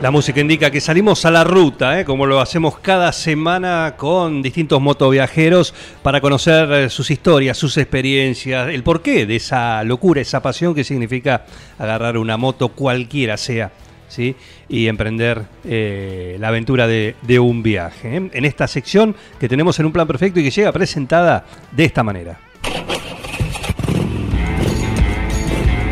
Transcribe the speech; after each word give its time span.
La 0.00 0.10
música 0.10 0.40
indica 0.40 0.70
que 0.70 0.80
salimos 0.80 1.26
a 1.26 1.30
la 1.30 1.44
ruta, 1.44 2.00
¿eh? 2.00 2.06
como 2.06 2.24
lo 2.24 2.40
hacemos 2.40 2.78
cada 2.78 3.12
semana 3.12 3.96
con 3.98 4.40
distintos 4.40 4.80
motoviajeros 4.80 5.74
para 6.02 6.22
conocer 6.22 6.72
eh, 6.72 6.88
sus 6.88 7.10
historias, 7.10 7.58
sus 7.58 7.76
experiencias, 7.76 8.70
el 8.70 8.82
porqué 8.82 9.26
de 9.26 9.36
esa 9.36 9.84
locura, 9.84 10.22
esa 10.22 10.40
pasión 10.40 10.74
que 10.74 10.84
significa 10.84 11.44
agarrar 11.78 12.16
una 12.16 12.38
moto 12.38 12.70
cualquiera 12.70 13.36
sea. 13.36 13.72
¿Sí? 14.08 14.34
y 14.68 14.88
emprender 14.88 15.44
eh, 15.62 16.36
la 16.40 16.48
aventura 16.48 16.88
de, 16.88 17.38
un 17.38 17.62
viaje. 17.62 18.16
¿eh? 18.16 18.30
En 18.32 18.44
esta 18.44 18.66
sección 18.66 19.14
que 19.38 19.48
tenemos 19.48 19.78
en 19.78 19.86
un 19.86 19.92
plan 19.92 20.08
perfecto 20.08 20.40
y 20.40 20.42
que 20.42 20.50
llega 20.50 20.72
presentada 20.72 21.44
de 21.70 21.84
esta 21.84 22.02
manera. 22.02 22.49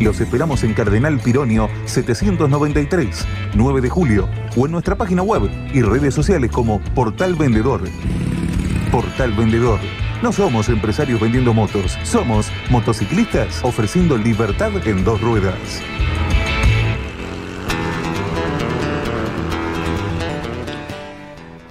Los 0.00 0.18
esperamos 0.18 0.64
en 0.64 0.72
Cardenal 0.72 1.20
Pironio 1.20 1.68
793, 1.84 3.26
9 3.54 3.80
de 3.82 3.90
julio, 3.90 4.30
o 4.56 4.64
en 4.64 4.72
nuestra 4.72 4.96
página 4.96 5.20
web 5.20 5.50
y 5.74 5.82
redes 5.82 6.14
sociales 6.14 6.50
como 6.50 6.80
Portal 6.94 7.34
Vendedor. 7.34 7.82
Portal 8.90 9.32
Vendedor. 9.34 9.78
No 10.22 10.32
somos 10.32 10.70
empresarios 10.70 11.20
vendiendo 11.20 11.52
motos, 11.52 11.98
somos 12.02 12.50
motociclistas 12.70 13.62
ofreciendo 13.62 14.16
libertad 14.16 14.72
en 14.86 15.04
dos 15.04 15.20
ruedas. 15.20 15.82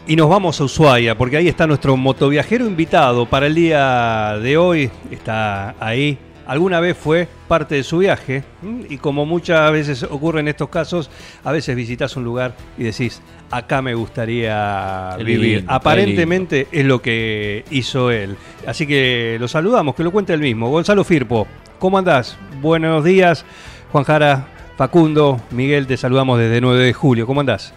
Y 0.05 0.16
nos 0.16 0.30
vamos 0.30 0.61
a 0.61 0.66
Ushuaia, 0.66 1.17
porque 1.17 1.38
ahí 1.38 1.47
está 1.47 1.66
nuestro 1.66 1.97
motoviajero 1.97 2.67
invitado 2.67 3.27
para 3.27 3.47
el 3.47 3.55
día 3.55 4.38
de 4.39 4.58
hoy. 4.58 4.91
Está 5.09 5.75
ahí. 5.80 6.17
Alguna 6.50 6.80
vez 6.80 6.97
fue 6.97 7.28
parte 7.47 7.75
de 7.75 7.83
su 7.83 8.00
viaje 8.00 8.44
y 8.89 8.97
como 8.97 9.23
muchas 9.28 9.72
veces 9.72 10.02
ocurre 10.02 10.39
en 10.39 10.47
estos 10.47 10.69
casos, 10.69 11.11
a 11.44 11.52
veces 11.52 11.75
visitas 11.75 12.17
un 12.17 12.23
lugar 12.23 12.55
y 12.75 12.86
decís, 12.86 13.22
acá 13.52 13.83
me 13.83 13.94
gustaría 13.94 15.14
Qué 15.16 15.23
vivir. 15.25 15.58
lindo, 15.58 15.72
Aparentemente 15.72 16.67
es 16.72 16.86
lo 16.86 17.03
que 17.03 17.66
hizo 17.70 18.09
él. 18.09 18.36
Así 18.66 18.88
que 18.88 19.38
lo 19.39 19.47
saludamos, 19.47 19.94
que 19.94 20.03
lo 20.03 20.11
cuente 20.11 20.33
él 20.33 20.39
mismo. 20.39 20.72
Gonzalo 20.72 21.03
Firpo, 21.03 21.45
¿cómo 21.77 22.00
andás? 22.00 22.36
Buenos 22.59 23.03
días. 23.03 23.45
Juan 23.92 24.03
Jara, 24.03 24.47
Facundo, 24.75 25.39
Miguel, 25.52 25.86
te 25.86 25.97
saludamos 25.97 26.39
desde 26.39 26.61
9 26.61 26.83
de 26.83 26.94
julio. 26.94 27.27
¿Cómo 27.27 27.42
andás? 27.42 27.75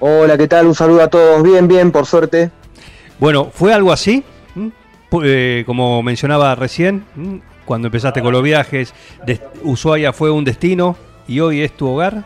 Hola, 0.00 0.36
¿qué 0.36 0.48
tal? 0.48 0.66
Un 0.66 0.74
saludo 0.74 1.00
a 1.00 1.08
todos. 1.08 1.42
Bien, 1.42 1.66
bien, 1.66 1.92
por 1.92 2.04
suerte. 2.04 2.50
Bueno, 3.18 3.50
¿fue 3.54 3.72
algo 3.72 3.90
así? 3.90 4.22
Eh, 5.22 5.64
como 5.66 6.02
mencionaba 6.02 6.54
recién, 6.54 7.04
¿mm? 7.14 7.36
cuando 7.64 7.88
empezaste 7.88 8.22
con 8.22 8.32
los 8.32 8.42
viajes, 8.42 8.92
Ushuaia 9.62 10.12
fue 10.12 10.30
un 10.30 10.44
destino 10.44 10.96
y 11.26 11.40
hoy 11.40 11.62
es 11.62 11.76
tu 11.76 11.88
hogar. 11.88 12.24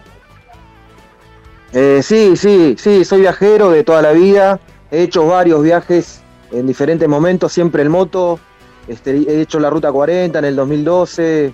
Eh, 1.73 2.01
sí, 2.03 2.37
sí, 2.37 2.75
sí, 2.79 3.05
soy 3.05 3.21
viajero 3.21 3.71
de 3.71 3.85
toda 3.85 4.03
la 4.03 4.13
vida. 4.13 4.61
He 4.91 5.03
hecho 5.03 5.27
varios 5.27 5.63
viajes 5.63 6.21
en 6.51 6.67
diferentes 6.67 7.09
momentos, 7.09 7.53
siempre 7.53 7.83
en 7.83 7.91
moto. 7.91 8.41
Este, 8.89 9.11
he 9.13 9.41
hecho 9.41 9.61
la 9.61 9.71
Ruta 9.71 9.93
40 9.93 10.39
en 10.39 10.45
el 10.45 10.57
2012, 10.57 11.53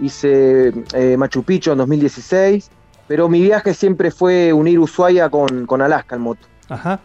hice 0.00 0.72
eh, 0.94 1.16
Machu 1.16 1.42
Picchu 1.42 1.72
en 1.72 1.78
2016, 1.78 2.70
pero 3.08 3.28
mi 3.28 3.40
viaje 3.40 3.74
siempre 3.74 4.12
fue 4.12 4.52
unir 4.52 4.78
Ushuaia 4.78 5.28
con, 5.28 5.66
con 5.66 5.82
Alaska 5.82 6.14
en 6.14 6.22
moto. 6.22 6.46
Ajá. 6.68 7.00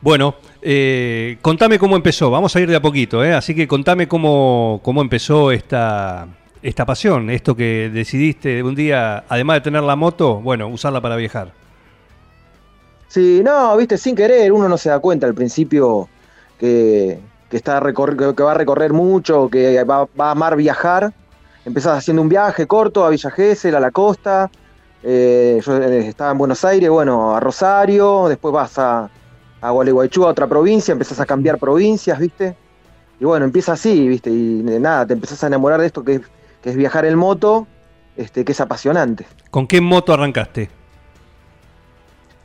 Bueno, 0.00 0.36
eh, 0.62 1.38
contame 1.42 1.78
cómo 1.78 1.96
empezó. 1.96 2.30
Vamos 2.30 2.54
a 2.54 2.60
ir 2.60 2.68
de 2.68 2.76
a 2.76 2.82
poquito, 2.82 3.24
¿eh? 3.24 3.34
Así 3.34 3.54
que 3.54 3.66
contame 3.66 4.06
cómo, 4.06 4.80
cómo 4.84 5.02
empezó 5.02 5.50
esta, 5.50 6.28
esta 6.62 6.86
pasión, 6.86 7.30
esto 7.30 7.56
que 7.56 7.90
decidiste 7.92 8.62
un 8.62 8.74
día, 8.74 9.24
además 9.28 9.56
de 9.56 9.60
tener 9.62 9.82
la 9.82 9.96
moto, 9.96 10.36
bueno, 10.36 10.68
usarla 10.68 11.00
para 11.00 11.16
viajar. 11.16 11.52
Sí, 13.08 13.40
no, 13.42 13.76
viste, 13.76 13.96
sin 13.96 14.14
querer, 14.14 14.52
uno 14.52 14.68
no 14.68 14.76
se 14.76 14.90
da 14.90 15.00
cuenta 15.00 15.26
al 15.26 15.34
principio 15.34 16.08
que, 16.58 17.18
que 17.50 17.56
está 17.56 17.80
que 17.80 18.42
va 18.42 18.52
a 18.52 18.54
recorrer 18.54 18.92
mucho, 18.92 19.48
que 19.48 19.82
va, 19.82 20.06
va 20.18 20.28
a 20.28 20.30
amar 20.30 20.56
viajar. 20.56 21.12
Empezás 21.64 21.98
haciendo 21.98 22.22
un 22.22 22.28
viaje 22.28 22.66
corto 22.66 23.04
a 23.04 23.10
Villa 23.10 23.30
Gesell, 23.30 23.74
a 23.74 23.80
la 23.80 23.90
costa. 23.90 24.50
eh, 25.02 25.60
yo 25.64 25.76
eh, 25.76 26.08
estaba 26.08 26.32
en 26.32 26.38
Buenos 26.38 26.64
Aires, 26.64 26.88
bueno, 26.88 27.34
a 27.34 27.40
Rosario, 27.40 28.28
después 28.28 28.52
vas 28.52 28.78
a, 28.78 29.10
a 29.60 29.70
Gualeguaychú, 29.70 30.24
a 30.24 30.28
otra 30.28 30.46
provincia, 30.46 30.92
empezás 30.92 31.20
a 31.20 31.26
cambiar 31.26 31.58
provincias, 31.58 32.18
¿viste? 32.18 32.56
Y 33.20 33.24
bueno, 33.24 33.44
empieza 33.44 33.72
así, 33.72 34.08
¿viste? 34.08 34.30
Y 34.30 34.62
nada, 34.62 35.06
te 35.06 35.14
empezás 35.14 35.42
a 35.44 35.48
enamorar 35.48 35.80
de 35.80 35.86
esto 35.86 36.04
que 36.04 36.14
es, 36.14 36.20
que 36.62 36.70
es 36.70 36.76
viajar 36.76 37.04
en 37.04 37.16
moto, 37.16 37.66
este, 38.16 38.44
que 38.44 38.52
es 38.52 38.60
apasionante. 38.60 39.26
¿Con 39.50 39.66
qué 39.66 39.80
moto 39.80 40.12
arrancaste? 40.12 40.70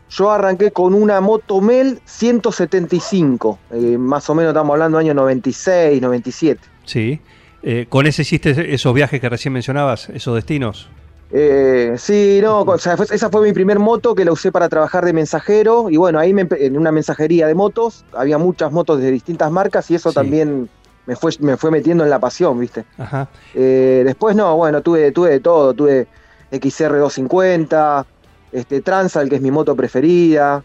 Yo 0.10 0.32
arranqué 0.32 0.72
con 0.72 0.94
una 0.94 1.22
Moto 1.22 1.60
Mel 1.60 2.00
175, 2.06 3.60
eh, 3.72 3.98
más 3.98 4.30
o 4.30 4.36
menos 4.36 4.52
estamos 4.52 4.74
hablando 4.74 5.00
año 5.00 5.14
96, 5.16 6.00
97. 6.00 6.62
Sí. 6.86 7.20
Eh, 7.64 7.88
¿Con 7.90 8.06
ese 8.06 8.22
hiciste 8.22 8.74
esos 8.74 8.94
viajes 8.94 9.20
que 9.20 9.30
recién 9.30 9.54
mencionabas, 9.54 10.10
esos 10.10 10.36
destinos? 10.36 10.90
Eh, 11.36 11.96
sí, 11.98 12.40
no, 12.44 12.62
o 12.62 12.78
sea, 12.78 12.96
fue- 12.96 13.08
esa 13.10 13.28
fue 13.32 13.42
mi 13.48 13.54
primer 13.54 13.80
moto 13.80 14.14
que 14.14 14.24
la 14.24 14.32
usé 14.32 14.52
para 14.52 14.70
trabajar 14.70 15.04
de 15.04 15.14
mensajero 15.14 15.90
y 15.90 15.98
bueno, 15.98 16.20
ahí 16.20 16.32
me 16.32 16.48
en 16.52 16.78
una 16.78 16.92
mensajería 16.92 17.48
de 17.48 17.56
motos, 17.56 18.06
había 18.14 18.38
muchas 18.38 18.72
motos 18.72 19.00
de 19.00 19.10
distintas 19.10 19.50
marcas 19.52 19.90
y 19.90 19.96
eso 19.96 20.10
Sí. 20.10 20.16
también 20.16 20.70
me 21.08 21.16
fue, 21.16 21.32
me 21.40 21.58
fue 21.58 21.72
metiendo 21.72 22.04
en 22.04 22.12
la 22.12 22.20
pasión, 22.20 22.60
¿viste? 22.60 22.86
Ajá. 23.00 23.28
Eh, 23.56 24.04
después 24.06 24.36
no, 24.36 24.56
bueno, 24.56 24.82
tuve, 24.84 25.12
tuve 25.12 25.32
de 25.32 25.40
todo, 25.40 25.74
tuve 25.74 26.06
XR250, 26.52 28.06
este, 28.52 28.82
Transal, 28.82 29.28
que 29.28 29.36
es 29.38 29.42
mi 29.42 29.50
moto 29.50 29.76
preferida, 29.76 30.64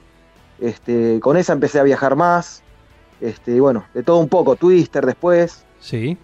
este, 0.61 1.19
con 1.21 1.37
esa 1.39 1.55
empecé 1.55 1.81
a 1.81 1.83
viajar 1.83 2.15
más, 2.15 2.63
este, 3.23 3.53
y 3.53 3.61
bueno, 3.61 3.85
de 3.95 4.03
todo 4.03 4.19
un 4.19 4.29
poco, 4.29 4.55
Twister 4.57 5.07
después. 5.07 5.65
Sí. 5.81 6.19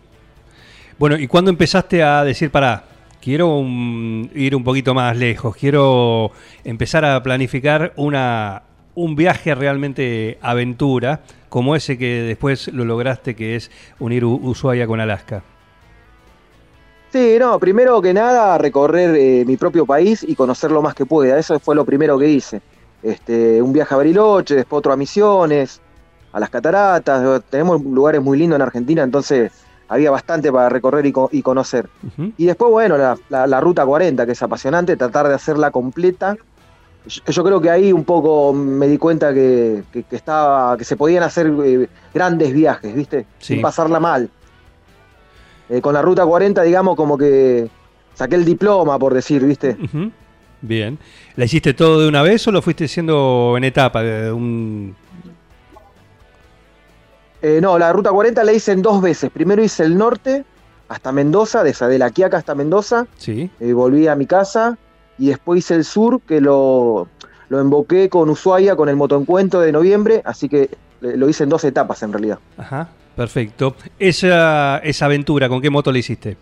Bueno, 0.99 1.17
¿y 1.19 1.27
cuándo 1.27 1.51
empezaste 1.51 2.03
a 2.03 2.23
decir, 2.25 2.51
para, 2.51 2.85
quiero 3.25 3.65
ir 4.35 4.55
un 4.55 4.63
poquito 4.63 4.93
más 4.93 5.17
lejos, 5.17 5.57
quiero 5.57 6.31
empezar 6.63 7.07
a 7.07 7.23
planificar 7.23 7.95
una, 7.97 8.65
un 8.95 9.17
viaje 9.17 9.55
realmente 9.55 10.37
aventura, 10.43 11.23
como 11.49 11.75
ese 11.75 11.97
que 11.97 12.21
después 12.21 12.69
lo 12.69 12.85
lograste, 12.85 13.35
que 13.35 13.57
es 13.57 13.71
unir 13.99 14.27
Ushuaia 14.27 14.87
con 14.87 15.01
Alaska? 15.01 15.43
Sí, 17.13 17.37
no, 17.41 17.59
primero 17.59 18.03
que 18.03 18.13
nada 18.13 18.59
recorrer 18.59 19.17
eh, 19.17 19.45
mi 19.47 19.57
propio 19.57 19.87
país 19.87 20.23
y 20.23 20.35
conocer 20.35 20.71
lo 20.71 20.83
más 20.83 20.95
que 20.95 21.07
pueda, 21.07 21.39
eso 21.39 21.59
fue 21.59 21.75
lo 21.75 21.87
primero 21.87 22.19
que 22.19 22.29
hice. 22.29 22.61
Este, 23.03 23.63
un 23.63 23.73
viaje 23.73 23.95
a 23.95 23.97
Bariloche, 23.97 24.55
después 24.55 24.81
otro 24.81 24.93
a 24.93 24.97
Misiones, 24.97 25.81
a 26.31 26.41
las 26.41 26.51
cataratas, 26.51 27.43
tenemos 27.49 27.83
lugares 27.83 28.21
muy 28.21 28.37
lindos 28.37 28.57
en 28.57 28.63
Argentina, 28.63 29.03
entonces 29.03 29.64
había 29.95 30.11
bastante 30.11 30.53
para 30.53 30.69
recorrer 30.69 31.07
y, 31.07 31.13
co- 31.13 31.29
y 31.33 31.43
conocer. 31.43 31.89
Y 32.37 32.47
después, 32.47 32.71
bueno, 32.71 32.97
la, 32.99 33.17
la- 33.29 33.47
la 33.47 33.61
ruta 33.61 33.85
40, 33.87 34.27
que 34.27 34.33
es 34.33 34.43
apasionante, 34.43 34.97
tratar 34.97 35.29
de 35.29 35.35
hacerla 35.35 35.71
completa. 35.71 36.37
Yo, 37.07 37.23
yo 37.27 37.45
creo 37.45 37.61
que 37.61 37.71
ahí 37.71 37.93
un 37.93 38.05
poco 38.05 38.53
me 38.53 38.87
di 38.89 38.99
cuenta 38.99 39.33
que, 39.35 39.83
que- 39.93 40.03
que 40.05 40.17
estaba, 40.17 40.77
que 40.77 40.85
se 40.85 40.97
podían 40.97 41.23
hacer 41.23 41.53
eh, 41.65 41.89
grandes 42.13 42.53
viajes, 42.53 42.95
¿viste? 42.95 43.27
Sí. 43.39 43.55
Sin 43.55 43.63
pasarla 43.63 44.01
mal. 44.01 44.29
Eh, 45.69 45.81
con 45.81 45.95
la 45.95 46.03
ruta 46.03 46.25
40, 46.27 46.63
digamos, 46.63 46.95
como 46.97 47.17
que 47.17 47.69
saqué 48.15 48.35
el 48.37 48.45
diploma, 48.45 48.99
por 48.99 49.15
decir, 49.15 49.45
¿viste? 49.45 49.77
Bien. 50.61 50.99
¿La 51.37 51.45
hiciste 51.45 51.75
todo 51.75 52.01
de 52.01 52.09
una 52.09 52.23
vez 52.23 52.47
o 52.49 52.53
lo 52.53 52.63
fuiste 52.63 52.85
haciendo 52.87 53.55
en 53.57 53.65
etapa? 53.65 54.03
de 54.03 54.33
un- 54.33 54.95
Eh, 57.45 57.61
no, 57.61 57.79
la 57.79 57.93
ruta 57.93 58.11
40 58.11 58.43
la 58.43 58.55
hice 58.55 58.73
en 58.73 58.81
dos 58.81 59.03
veces. 59.03 59.31
Primero 59.31 59.63
hice 59.63 59.83
el 59.85 59.99
norte 59.99 60.47
hasta 60.89 61.13
Mendoza, 61.13 61.63
de, 61.63 61.99
La 61.99 62.09
Quiaca 62.09 62.39
hasta 62.39 62.55
Mendoza. 62.55 63.07
Sí. 63.19 63.51
eh, 63.61 63.75
volví 63.75 64.09
a 64.09 64.15
mi 64.17 64.25
casa 64.25 64.79
y 65.19 65.27
después 65.27 65.59
hice 65.59 65.75
el 65.75 65.85
sur 65.85 66.23
que 66.23 66.41
lo, 66.41 67.07
lo 67.51 67.61
emboqué 67.61 68.09
con 68.09 68.31
Ushuaia, 68.31 68.77
con 68.77 68.89
el 68.89 68.97
motoencuentro 68.97 69.61
de 69.61 69.73
noviembre, 69.73 70.23
así 70.25 70.49
que 70.49 70.63
eh, 70.63 70.71
lo 71.19 71.29
hice 71.29 71.45
en 71.45 71.51
dos 71.51 71.63
etapas 71.65 72.03
en 72.03 72.15
realidad. 72.15 72.39
Ajá, 72.57 72.89
perfecto. 73.15 73.77
Esa, 73.99 74.79
esa 74.79 75.05
aventura, 75.05 75.47
¿con 75.51 75.61
qué 75.61 75.69
moto 75.69 75.93
la 75.93 75.99
hiciste? 75.99 76.39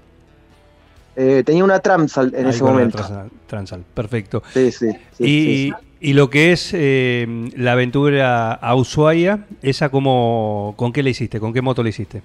Eh, 1.16 1.42
tenía 1.44 1.62
una 1.64 1.78
Transal 1.80 2.32
en 2.34 2.46
Ahí 2.46 2.50
ese 2.50 2.64
momento. 2.64 2.98
Transal, 2.98 3.30
Transal, 3.46 3.84
perfecto. 3.94 4.42
Sí, 4.52 4.72
sí. 4.72 4.92
sí, 5.12 5.24
y, 5.24 5.26
sí, 5.26 5.72
y 6.00 6.12
lo 6.14 6.30
que 6.30 6.52
es 6.52 6.70
eh, 6.72 7.50
la 7.56 7.72
aventura 7.72 8.52
a 8.54 8.74
Ushuaia, 8.74 9.46
¿esa 9.62 9.90
cómo, 9.90 10.74
con 10.76 10.92
qué 10.92 11.02
la 11.02 11.10
hiciste? 11.10 11.38
¿Con 11.38 11.52
qué 11.52 11.60
moto 11.62 11.82
la 11.82 11.90
hiciste? 11.90 12.22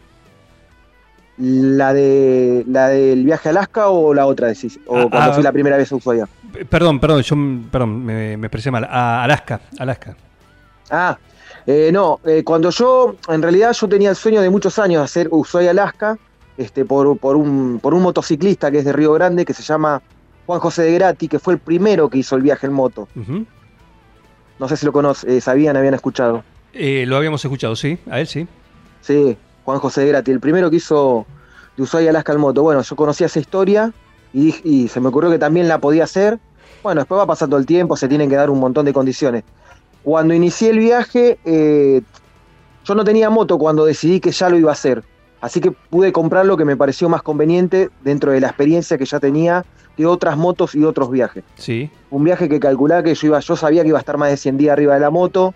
¿La, 1.38 1.94
de, 1.94 2.64
¿La 2.68 2.88
del 2.88 3.24
viaje 3.24 3.50
a 3.50 3.52
Alaska 3.52 3.90
o 3.90 4.14
la 4.14 4.26
otra 4.26 4.48
decís? 4.48 4.80
¿O 4.88 4.98
Ah, 4.98 5.08
cuando 5.10 5.32
ah. 5.32 5.34
fui 5.34 5.44
la 5.44 5.52
primera 5.52 5.78
vez 5.78 5.92
a 5.92 5.96
Ushuaia? 5.96 6.28
Perdón, 6.70 7.00
perdón, 7.00 7.22
yo 7.22 7.36
perdón, 7.72 8.04
me, 8.04 8.38
me 8.38 8.48
expresé 8.48 8.72
mal. 8.72 8.86
A 8.90 9.24
Alaska, 9.24 9.62
Alaska. 9.78 10.16
Ah, 10.90 11.18
eh, 11.68 11.92
no, 11.92 12.20
eh, 12.26 12.44
cuando 12.44 12.70
yo, 12.72 13.18
en 13.28 13.42
realidad 13.42 13.74
yo 13.74 13.88
tenía 13.88 14.10
el 14.10 14.16
sueño 14.16 14.42
de 14.42 14.50
muchos 14.50 14.80
años 14.80 15.02
de 15.02 15.06
hacer 15.06 15.28
Ushuaia, 15.30 15.72
Alaska, 15.72 16.18
este, 16.58 16.86
por, 16.86 17.18
por, 17.18 17.36
un, 17.36 17.80
por 17.82 17.94
un 17.94 18.02
motociclista 18.02 18.72
que 18.72 18.80
es 18.80 18.86
de 18.86 18.94
Río 18.94 19.14
Grande, 19.14 19.46
que 19.46 19.54
se 19.54 19.64
llama 19.64 20.02
Juan 20.46 20.60
José 20.60 20.84
de 20.84 20.94
Grati, 20.94 21.28
que 21.28 21.40
fue 21.40 21.54
el 21.54 21.60
primero 21.60 22.10
que 22.10 22.20
hizo 22.20 22.36
el 22.36 22.42
viaje 22.42 22.68
en 22.68 22.74
moto. 22.74 23.08
No 24.60 24.68
sé 24.68 24.78
si 24.78 24.86
lo 24.86 24.92
conocen, 24.92 25.40
sabían, 25.42 25.78
habían 25.78 25.94
escuchado. 25.94 26.44
Eh, 26.74 27.06
lo 27.08 27.18
habíamos 27.18 27.44
escuchado, 27.44 27.76
sí, 27.76 27.98
a 28.10 28.20
él 28.20 28.28
sí. 28.28 28.48
Sí, 29.02 29.38
Juan 29.66 29.80
José 29.80 30.02
de 30.02 30.08
Grati, 30.08 30.32
el 30.32 30.40
primero 30.40 30.70
que 30.70 30.78
hizo 30.78 31.26
de 31.76 31.84
Ushuaia, 31.84 32.10
Alaska 32.10 32.34
en 32.34 32.40
moto. 32.40 32.64
Bueno, 32.64 32.82
yo 32.82 32.96
conocía 32.96 33.28
esa 33.28 33.40
historia 33.40 33.94
y 34.34 34.88
se 34.88 35.00
me 35.00 35.08
ocurrió 35.08 35.32
que 35.32 35.40
también 35.40 35.68
la 35.68 35.80
podía 35.80 36.04
hacer. 36.04 36.40
Bueno, 36.84 37.02
después 37.02 37.20
va 37.20 37.26
pasando 37.26 37.58
el 37.58 37.66
tiempo, 37.66 37.98
se 37.98 38.08
tienen 38.08 38.30
que 38.30 38.36
dar 38.36 38.50
un 38.50 38.60
montón 38.60 38.86
de 38.86 38.94
condiciones. 38.94 39.44
Cuando 40.04 40.34
inicié 40.34 40.70
el 40.70 40.80
viaje, 40.80 41.38
eh, 41.44 42.02
yo 42.86 42.96
no 42.96 43.04
tenía 43.04 43.30
moto 43.30 43.58
cuando 43.58 43.84
decidí 43.86 44.20
que 44.20 44.32
ya 44.32 44.48
lo 44.50 44.58
iba 44.58 44.70
a 44.70 44.74
hacer. 44.74 45.04
Así 45.42 45.62
que 45.62 45.72
pude 45.72 46.12
comprar 46.12 46.46
lo 46.46 46.58
que 46.58 46.66
me 46.66 46.76
pareció 46.76 47.10
más 47.10 47.22
conveniente 47.22 47.90
dentro 48.04 48.32
de 48.32 48.40
la 48.42 48.48
experiencia 48.48 48.98
que 48.98 49.06
ya 49.06 49.20
tenía 49.20 49.66
de 49.98 50.06
otras 50.06 50.38
motos 50.38 50.74
y 50.76 50.84
otros 50.84 51.10
viajes. 51.12 51.44
Sí, 51.56 51.90
Un 52.10 52.24
viaje 52.24 52.48
que 52.50 52.60
calculaba 52.60 53.04
que 53.04 53.14
yo 53.16 53.28
iba, 53.28 53.40
yo 53.40 53.56
sabía 53.56 53.82
que 53.84 53.90
iba 53.90 53.98
a 53.98 54.02
estar 54.02 54.18
más 54.18 54.30
de 54.30 54.38
100 54.38 54.58
días 54.58 54.74
arriba 54.74 54.94
de 54.96 55.00
la 55.00 55.10
moto, 55.10 55.54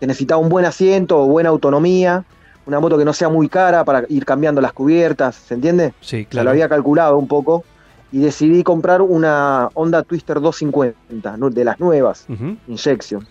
que 0.00 0.06
necesitaba 0.06 0.40
un 0.40 0.48
buen 0.48 0.64
asiento, 0.64 1.24
buena 1.26 1.48
autonomía, 1.50 2.24
una 2.66 2.78
moto 2.80 2.96
que 2.98 3.04
no 3.04 3.12
sea 3.12 3.28
muy 3.28 3.48
cara 3.48 3.84
para 3.84 4.04
ir 4.08 4.24
cambiando 4.24 4.60
las 4.60 4.72
cubiertas, 4.72 5.34
¿se 5.36 5.54
entiende? 5.54 5.92
sí, 6.00 6.16
O 6.16 6.20
sea, 6.20 6.26
claro. 6.28 6.44
lo 6.44 6.50
había 6.50 6.68
calculado 6.68 7.18
un 7.18 7.26
poco 7.28 7.64
y 8.12 8.18
decidí 8.20 8.62
comprar 8.62 9.02
una 9.02 9.68
Honda 9.74 10.02
Twister 10.02 10.40
250, 10.40 11.36
nu- 11.36 11.50
de 11.50 11.64
las 11.64 11.78
nuevas, 11.80 12.24
Ujú. 12.28 12.56
Injection. 12.68 13.26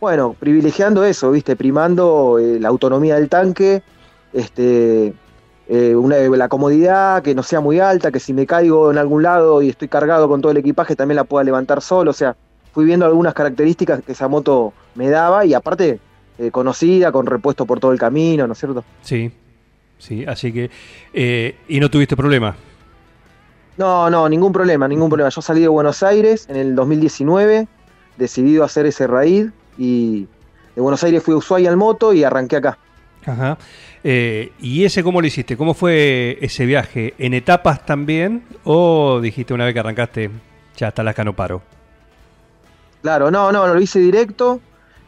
Bueno, 0.00 0.34
privilegiando 0.38 1.04
eso, 1.04 1.30
¿viste? 1.30 1.56
Primando 1.56 2.38
eh, 2.38 2.58
la 2.60 2.68
autonomía 2.68 3.14
del 3.14 3.28
tanque, 3.28 3.82
este, 4.36 5.12
eh, 5.68 5.94
una- 5.96 6.18
la 6.18 6.48
comodidad, 6.48 7.22
que 7.22 7.34
no 7.34 7.42
sea 7.42 7.60
muy 7.60 7.80
alta, 7.80 8.12
que 8.12 8.20
si 8.20 8.32
me 8.32 8.46
caigo 8.46 8.90
en 8.90 8.98
algún 8.98 9.22
lado 9.22 9.62
y 9.62 9.68
estoy 9.70 9.88
cargado 9.88 10.28
con 10.28 10.40
todo 10.40 10.52
el 10.52 10.58
equipaje 10.58 10.94
también 10.94 11.16
la 11.16 11.24
pueda 11.24 11.42
levantar 11.44 11.80
solo. 11.82 12.10
O 12.10 12.14
sea, 12.14 12.36
fui 12.72 12.84
viendo 12.84 13.06
algunas 13.06 13.34
características 13.34 14.02
que 14.04 14.12
esa 14.12 14.28
moto 14.28 14.72
me 14.94 15.08
daba 15.08 15.44
y 15.46 15.54
aparte 15.54 15.98
eh, 16.38 16.50
conocida, 16.50 17.10
con 17.12 17.24
repuesto 17.26 17.64
por 17.64 17.80
todo 17.80 17.92
el 17.92 17.98
camino, 17.98 18.46
¿no 18.46 18.52
es 18.52 18.58
cierto? 18.58 18.84
Sí, 19.02 19.32
sí, 19.98 20.24
así 20.26 20.52
que... 20.52 20.70
eh, 21.14 21.56
¿Y 21.68 21.80
no 21.80 21.90
tuviste 21.90 22.14
problema? 22.14 22.54
No, 23.78 24.08
no, 24.10 24.28
ningún 24.28 24.52
problema, 24.52 24.86
ningún 24.88 25.08
problema. 25.08 25.28
Yo 25.30 25.40
salí 25.42 25.60
de 25.62 25.68
Buenos 25.68 26.02
Aires 26.02 26.46
en 26.48 26.56
el 26.56 26.74
2019, 26.74 27.66
decidido 28.16 28.64
hacer 28.64 28.86
ese 28.86 29.06
raid 29.06 29.48
y 29.78 30.26
de 30.74 30.82
Buenos 30.82 31.02
Aires 31.04 31.22
fui 31.22 31.34
a 31.34 31.38
Ushuaia 31.38 31.68
al 31.70 31.76
moto 31.76 32.12
y 32.12 32.24
arranqué 32.24 32.56
acá. 32.56 32.78
Ajá. 33.26 33.58
Eh, 34.08 34.52
¿Y 34.60 34.84
ese 34.84 35.02
cómo 35.02 35.20
lo 35.20 35.26
hiciste? 35.26 35.56
¿Cómo 35.56 35.74
fue 35.74 36.38
ese 36.40 36.64
viaje? 36.64 37.14
¿En 37.18 37.34
etapas 37.34 37.84
también? 37.84 38.44
¿O 38.62 39.18
dijiste 39.20 39.52
una 39.52 39.64
vez 39.64 39.74
que 39.74 39.80
arrancaste, 39.80 40.30
ya 40.76 40.86
hasta 40.86 41.02
Alaska 41.02 41.24
no 41.24 41.34
paro? 41.34 41.60
Claro, 43.02 43.32
no, 43.32 43.50
no, 43.50 43.66
lo 43.66 43.80
hice 43.80 43.98
directo, 43.98 44.60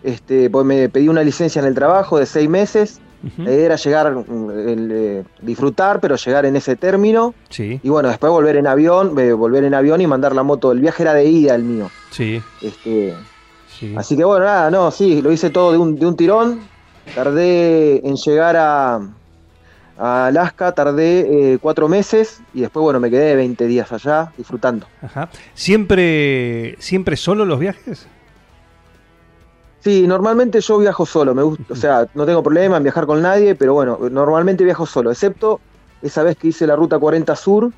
este, 0.03 0.50
pues 0.50 0.67
me 0.67 0.89
pedí 0.89 1.06
una 1.06 1.23
licencia 1.23 1.61
en 1.61 1.67
el 1.67 1.77
trabajo 1.77 2.19
de 2.19 2.27
seis 2.27 2.49
meses, 2.49 3.00
la 3.37 3.53
idea 3.53 3.67
era 3.67 3.77
llegar, 3.77 4.12
mm, 4.15 4.50
el, 4.69 4.91
eh, 4.93 5.25
disfrutar, 5.43 6.00
pero 6.00 6.17
llegar 6.17 6.45
en 6.47 6.56
ese 6.56 6.75
término 6.75 7.35
Sí, 7.50 7.79
y 7.81 7.89
bueno, 7.89 8.09
después 8.09 8.33
volver 8.33 8.56
en 8.56 8.67
avión, 8.67 9.17
eh, 9.17 9.33
volver 9.33 9.62
en 9.62 9.75
avión 9.75 10.00
y 10.00 10.09
mandar 10.09 10.35
la 10.35 10.43
moto. 10.43 10.73
El 10.73 10.81
viaje 10.81 11.05
era 11.05 11.15
de 11.15 11.25
ida 11.25 11.55
el 11.55 11.62
mío. 11.62 11.89
sí, 12.11 12.43
Este, 12.62 13.15
sí. 13.69 13.95
Así 13.97 14.17
que 14.17 14.25
bueno, 14.25 14.45
nada, 14.45 14.73
no, 14.73 14.91
sí, 14.91 15.23
lo 15.23 15.31
hice 15.31 15.50
todo 15.50 15.71
de 15.71 15.79
un, 15.79 15.97
de 15.97 16.06
un 16.06 16.17
tirón. 16.17 16.77
Tardé 17.14 18.06
en 18.06 18.16
llegar 18.16 18.56
a, 18.56 19.00
a 19.99 20.26
Alaska, 20.26 20.72
tardé 20.72 21.55
eh, 21.55 21.58
cuatro 21.60 21.88
meses 21.88 22.40
y 22.55 22.60
después, 22.60 22.82
bueno, 22.82 23.00
me 23.00 23.10
quedé 23.10 23.34
20 23.34 23.66
días 23.66 23.93
allá 23.93 24.32
disfrutando. 24.37 24.87
Ajá. 25.02 25.28
¿Siempre, 25.55 26.76
¿Siempre 26.78 27.16
solo 27.16 27.44
los 27.44 27.58
viajes? 27.58 28.06
Sí, 29.81 30.06
normalmente 30.06 30.60
yo 30.60 30.78
viajo 30.78 31.06
solo, 31.06 31.34
me 31.34 31.43
gusta, 31.43 31.64
o 31.70 31.76
sea, 31.76 32.06
no 32.14 32.26
tengo 32.26 32.43
problema 32.43 32.76
en 32.76 32.82
viajar 32.82 33.06
con 33.06 33.22
nadie, 33.22 33.54
pero 33.54 33.75
bueno, 33.75 33.99
normalmente 34.11 34.64
viajo 34.64 34.87
solo, 34.87 35.11
excepto 35.11 35.61
esa 36.02 36.22
vez 36.22 36.37
que 36.37 36.49
hice 36.49 36.66
la 36.66 36.76
ruta 36.76 36.99
40 36.99 37.34
Sur, 37.37 37.72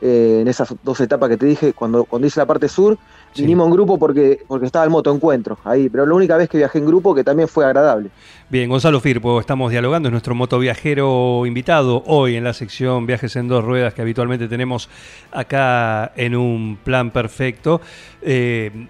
eh, 0.00 0.38
en 0.42 0.48
esas 0.48 0.74
dos 0.82 1.00
etapas 1.00 1.28
que 1.28 1.36
te 1.36 1.46
dije, 1.46 1.72
cuando, 1.72 2.04
cuando 2.04 2.26
hice 2.26 2.40
la 2.40 2.46
parte 2.46 2.68
sur, 2.68 2.96
Sí. 3.34 3.42
vinimos 3.42 3.66
en 3.66 3.72
grupo 3.74 3.98
porque, 3.98 4.42
porque 4.48 4.64
estaba 4.64 4.86
el 4.86 4.90
motoencuentro 4.90 5.58
ahí, 5.62 5.90
pero 5.90 6.06
la 6.06 6.14
única 6.14 6.36
vez 6.38 6.48
que 6.48 6.56
viajé 6.56 6.78
en 6.78 6.86
grupo 6.86 7.14
que 7.14 7.22
también 7.22 7.46
fue 7.46 7.66
agradable. 7.66 8.08
Bien, 8.48 8.70
Gonzalo 8.70 9.00
Firpo, 9.00 9.38
estamos 9.38 9.70
dialogando, 9.70 10.08
es 10.08 10.12
nuestro 10.12 10.34
motoviajero 10.34 11.44
invitado 11.44 12.02
hoy 12.06 12.36
en 12.36 12.44
la 12.44 12.54
sección 12.54 13.06
Viajes 13.06 13.36
en 13.36 13.46
dos 13.48 13.62
ruedas 13.62 13.92
que 13.92 14.00
habitualmente 14.00 14.48
tenemos 14.48 14.88
acá 15.30 16.10
en 16.16 16.34
un 16.36 16.78
plan 16.82 17.10
perfecto. 17.10 17.82
Eh, 18.22 18.86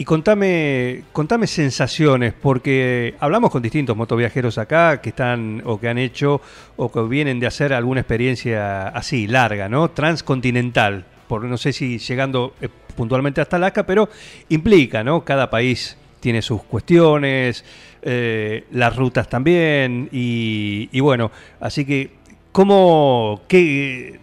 y 0.00 0.04
contame, 0.06 1.02
contame 1.12 1.46
sensaciones, 1.46 2.32
porque 2.32 3.16
hablamos 3.20 3.50
con 3.50 3.60
distintos 3.60 3.94
motoviajeros 3.94 4.56
acá 4.56 4.98
que 5.02 5.10
están 5.10 5.60
o 5.66 5.78
que 5.78 5.90
han 5.90 5.98
hecho 5.98 6.40
o 6.76 6.90
que 6.90 7.02
vienen 7.02 7.38
de 7.38 7.46
hacer 7.46 7.74
alguna 7.74 8.00
experiencia 8.00 8.88
así, 8.88 9.26
larga, 9.26 9.68
¿no? 9.68 9.90
Transcontinental, 9.90 11.04
por 11.28 11.44
no 11.44 11.58
sé 11.58 11.74
si 11.74 11.98
llegando 11.98 12.54
eh, 12.62 12.70
puntualmente 12.96 13.42
hasta 13.42 13.56
Alaska, 13.56 13.84
pero 13.84 14.08
implica, 14.48 15.04
¿no? 15.04 15.22
Cada 15.22 15.50
país 15.50 15.98
tiene 16.18 16.40
sus 16.40 16.62
cuestiones, 16.62 17.62
eh, 18.00 18.64
las 18.70 18.96
rutas 18.96 19.28
también, 19.28 20.08
y, 20.10 20.88
y 20.92 21.00
bueno, 21.00 21.30
así 21.60 21.84
que, 21.84 22.12
¿cómo, 22.52 23.42
qué, 23.46 24.18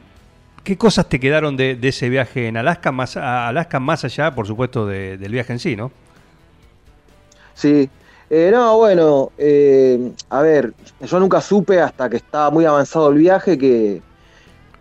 qué 0.68 0.78
cosas 0.78 1.08
te 1.08 1.18
quedaron 1.18 1.56
de, 1.56 1.76
de 1.76 1.88
ese 1.88 2.10
viaje 2.10 2.48
en 2.50 2.58
Alaska, 2.58 2.92
más, 2.92 3.16
Alaska 3.16 3.80
más 3.80 4.04
allá, 4.04 4.36
por 4.36 4.46
supuesto, 4.46 4.86
de- 4.86 5.18
del 5.18 5.32
viaje 5.32 5.54
en 5.54 5.60
sí, 5.60 5.78
¿no? 5.78 5.92
Sí. 7.54 7.90
Eh, 8.30 8.50
no, 8.52 8.76
bueno, 8.76 9.32
eh, 9.38 10.12
a 10.30 10.42
ver, 10.42 10.74
yo 11.00 11.20
nunca 11.22 11.40
supe 11.40 11.80
hasta 11.80 12.10
que 12.10 12.18
estaba 12.18 12.52
muy 12.52 12.66
avanzado 12.66 13.10
el 13.12 13.18
viaje 13.18 13.58
que, 13.58 14.02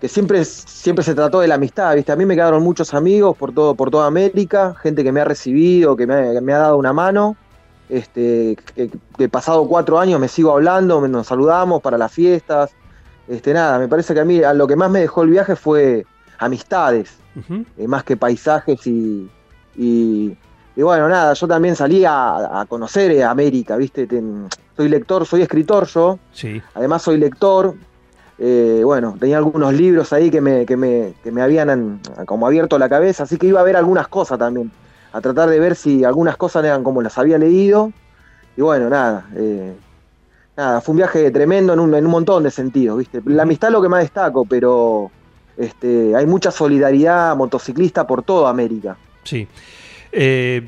siempre, 0.08 0.44
siempre 0.44 1.04
se 1.04 1.14
trató 1.14 1.38
de 1.38 1.46
la 1.46 1.54
amistad, 1.54 1.94
¿viste? 1.94 2.10
A 2.10 2.16
mí 2.16 2.26
me 2.26 2.34
quedaron 2.34 2.64
muchos 2.64 2.92
amigos 2.92 3.36
por, 3.36 3.54
todo, 3.54 3.76
por 3.76 3.88
toda 3.88 4.08
América, 4.08 4.74
gente 4.82 5.04
que 5.04 5.12
me 5.12 5.20
ha 5.20 5.24
recibido, 5.24 5.96
que 5.96 6.08
me 6.08 6.52
ha, 6.52 6.58
dado 6.58 6.78
una 6.78 6.92
mano. 6.92 7.36
Este, 7.88 8.56
que, 8.74 8.90
que 9.16 9.28
pasado 9.28 9.68
cuatro 9.68 10.00
años 10.00 10.18
me 10.18 10.26
sigo 10.26 10.50
hablando, 10.50 11.06
nos 11.06 11.28
saludamos 11.28 11.80
para 11.80 11.96
las 11.96 12.10
fiestas. 12.10 12.72
Este, 13.28 13.52
nada, 13.52 13.78
me 13.78 13.88
parece 13.88 14.14
que 14.14 14.20
a 14.20 14.24
mí 14.24 14.42
a 14.42 14.52
lo 14.54 14.66
que 14.66 14.76
más 14.76 14.90
me 14.90 15.00
dejó 15.00 15.22
el 15.22 15.30
viaje 15.30 15.56
fue 15.56 16.04
amistades 16.38 17.16
eh, 17.76 17.88
más 17.88 18.04
que 18.04 18.16
paisajes 18.16 18.86
y, 18.86 19.28
y, 19.76 20.36
y 20.76 20.82
bueno, 20.82 21.08
nada, 21.08 21.32
yo 21.34 21.48
también 21.48 21.74
salí 21.76 22.04
a, 22.04 22.60
a 22.60 22.66
conocer 22.66 23.10
eh, 23.10 23.24
América, 23.24 23.76
¿viste? 23.76 24.06
Ten- 24.06 24.48
soy 24.76 24.88
lector, 24.88 25.26
soy 25.26 25.42
escritor 25.42 25.86
yo, 25.86 26.18
Sí, 26.32 26.62
además 26.74 27.02
soy 27.02 27.16
lector, 27.18 27.74
eh, 28.38 28.82
bueno, 28.84 29.16
tenía 29.18 29.38
algunos 29.38 29.72
libros 29.72 30.12
ahí 30.12 30.30
que 30.30 30.40
me, 30.42 30.66
que 30.66 30.76
me, 30.76 31.14
que 31.24 31.32
me 31.32 31.40
habían 31.42 31.70
an- 31.70 32.00
como 32.26 32.46
abierto 32.46 32.78
la 32.78 32.88
cabeza, 32.88 33.22
así 33.24 33.38
que 33.38 33.46
iba 33.46 33.60
a 33.60 33.64
ver 33.64 33.76
algunas 33.76 34.08
cosas 34.08 34.38
también, 34.38 34.70
a 35.12 35.20
tratar 35.22 35.48
de 35.48 35.58
ver 35.58 35.74
si 35.76 36.04
algunas 36.04 36.36
cosas 36.36 36.62
eran 36.64 36.84
como 36.84 37.00
las 37.02 37.16
había 37.18 37.38
leído, 37.38 37.92
y 38.56 38.60
bueno, 38.62 38.88
nada, 38.90 39.26
eh, 39.34 39.74
nada, 40.56 40.80
fue 40.80 40.92
un 40.92 40.96
viaje 40.98 41.30
tremendo 41.30 41.72
en 41.72 41.80
un, 41.80 41.94
en 41.94 42.04
un 42.04 42.10
montón 42.10 42.42
de 42.44 42.50
sentidos, 42.50 42.98
¿viste? 42.98 43.20
La 43.26 43.42
amistad 43.42 43.68
es 43.70 43.72
lo 43.74 43.82
que 43.82 43.88
más 43.88 44.02
destaco, 44.02 44.44
pero 44.44 45.10
este, 45.56 46.14
hay 46.16 46.26
mucha 46.26 46.50
solidaridad 46.50 47.36
motociclista 47.36 48.06
por 48.06 48.22
toda 48.22 48.50
América. 48.50 48.96
sí. 49.24 49.46
Eh, 50.12 50.62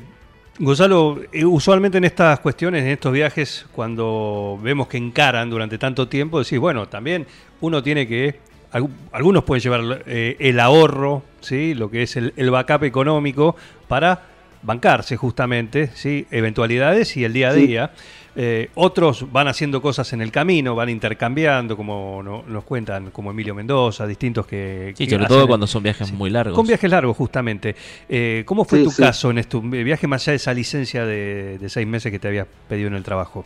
Gonzalo, 0.61 1.19
eh, 1.31 1.45
usualmente 1.45 1.97
en 1.97 2.03
estas 2.03 2.41
cuestiones, 2.41 2.83
en 2.83 2.89
estos 2.89 3.13
viajes, 3.13 3.65
cuando 3.73 4.59
vemos 4.61 4.89
que 4.89 4.97
encaran 4.97 5.49
durante 5.49 5.77
tanto 5.77 6.09
tiempo, 6.09 6.37
decís, 6.39 6.59
bueno, 6.59 6.89
también 6.89 7.25
uno 7.61 7.81
tiene 7.81 8.05
que, 8.05 8.39
algu- 8.73 8.89
algunos 9.13 9.45
pueden 9.45 9.63
llevar 9.63 10.03
eh, 10.05 10.35
el 10.37 10.59
ahorro, 10.59 11.23
¿sí? 11.39 11.73
lo 11.75 11.89
que 11.89 12.03
es 12.03 12.17
el, 12.17 12.33
el 12.35 12.51
backup 12.51 12.83
económico, 12.83 13.55
para 13.87 14.21
bancarse 14.61 15.15
justamente, 15.17 15.89
¿sí? 15.95 16.27
eventualidades 16.31 17.15
y 17.17 17.23
el 17.23 17.33
día 17.33 17.49
a 17.49 17.53
Sí. 17.53 17.67
día. 17.67 17.91
Eh, 18.35 18.69
otros 18.75 19.31
van 19.31 19.47
haciendo 19.47 19.81
cosas 19.81 20.13
en 20.13 20.21
el 20.21 20.31
camino, 20.31 20.75
van 20.75 20.87
intercambiando, 20.89 21.75
como 21.75 22.21
no- 22.23 22.43
nos 22.47 22.63
cuentan, 22.63 23.09
como 23.11 23.31
Emilio 23.31 23.53
Mendoza, 23.55 24.05
distintos 24.05 24.45
que... 24.45 24.93
Sí, 24.95 25.05
que 25.05 25.11
sobre 25.11 25.25
hacen 25.25 25.35
todo 25.37 25.47
cuando 25.47 25.67
son 25.67 25.83
viajes 25.83 26.07
Sí. 26.07 26.13
muy 26.13 26.29
largos. 26.29 26.55
Con 26.55 26.65
viajes 26.67 26.89
largos, 26.89 27.17
justamente. 27.17 27.75
Eh, 28.07 28.43
¿Cómo 28.45 28.63
fue 28.65 28.79
Sí, 28.79 28.83
tu 28.85 28.91
sí. 28.91 29.01
caso 29.01 29.31
en 29.31 29.39
este 29.39 29.57
viaje 29.59 30.07
más 30.07 30.21
allá 30.23 30.33
de 30.33 30.35
esa 30.37 30.53
licencia 30.53 31.05
de, 31.05 31.57
de 31.59 31.69
seis 31.69 31.87
meses 31.87 32.11
que 32.11 32.19
te 32.19 32.27
habías 32.27 32.47
pedido 32.69 32.87
en 32.87 32.93
el 32.95 33.03
trabajo? 33.03 33.45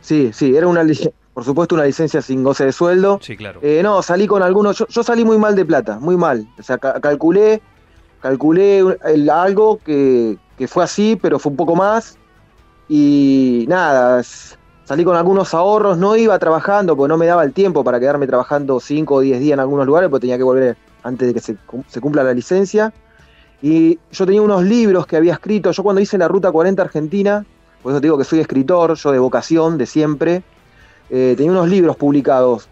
Sí, 0.00 0.30
sí, 0.32 0.56
era 0.56 0.66
una, 0.66 0.82
por 1.34 1.44
supuesto, 1.44 1.74
una 1.74 1.84
licencia 1.84 2.22
sin 2.22 2.42
goce 2.42 2.64
de 2.64 2.72
sueldo. 2.72 3.18
Sí, 3.22 3.36
claro. 3.36 3.60
Eh, 3.62 3.80
no, 3.82 4.00
salí 4.02 4.26
con 4.26 4.42
algunos, 4.42 4.78
yo, 4.78 4.86
yo 4.88 5.02
salí 5.02 5.24
muy 5.24 5.36
mal 5.36 5.54
de 5.54 5.64
plata, 5.66 5.98
muy 5.98 6.16
mal. 6.16 6.46
O 6.58 6.62
sea, 6.62 6.78
ca- 6.78 7.00
calculé, 7.00 7.60
calculé 8.20 8.78
el- 9.04 9.30
algo 9.30 9.78
que, 9.84 10.38
fue 10.66 10.84
así, 10.84 11.16
pero 11.20 11.38
fue 11.38 11.50
un 11.50 11.56
poco 11.56 11.76
más. 11.76 12.16
Y 12.88 13.66
nada, 13.68 14.22
salí 14.84 15.04
con 15.04 15.16
algunos 15.16 15.52
ahorros, 15.54 15.98
no 15.98 16.16
iba 16.16 16.38
trabajando 16.38 16.96
porque 16.96 17.08
no 17.08 17.18
me 17.18 17.26
daba 17.26 17.44
el 17.44 17.52
tiempo 17.52 17.84
para 17.84 18.00
quedarme 18.00 18.26
trabajando 18.26 18.80
5 18.80 19.16
o 19.16 19.20
10 19.20 19.40
días 19.40 19.54
en 19.54 19.60
algunos 19.60 19.86
lugares, 19.86 20.08
porque 20.08 20.22
tenía 20.22 20.38
que 20.38 20.44
volver 20.44 20.76
antes 21.02 21.28
de 21.28 21.34
que 21.34 21.40
se 21.40 22.00
cumpla 22.00 22.22
la 22.24 22.32
licencia. 22.32 22.92
Y 23.60 23.98
yo 24.12 24.24
tenía 24.24 24.42
unos 24.42 24.62
libros 24.64 25.06
que 25.06 25.16
había 25.16 25.32
escrito, 25.32 25.70
yo 25.70 25.82
cuando 25.82 26.00
hice 26.00 26.16
la 26.16 26.28
Ruta 26.28 26.52
40 26.52 26.82
Argentina, 26.82 27.44
por 27.82 27.92
eso 27.92 28.00
te 28.00 28.06
digo 28.06 28.18
que 28.18 28.24
soy 28.24 28.40
escritor, 28.40 28.94
yo 28.94 29.12
de 29.12 29.18
vocación, 29.18 29.78
de 29.78 29.86
siempre, 29.86 30.42
eh, 31.10 31.34
tenía 31.36 31.52
unos 31.52 31.68
libros 31.68 31.96
publicados. 31.96 32.68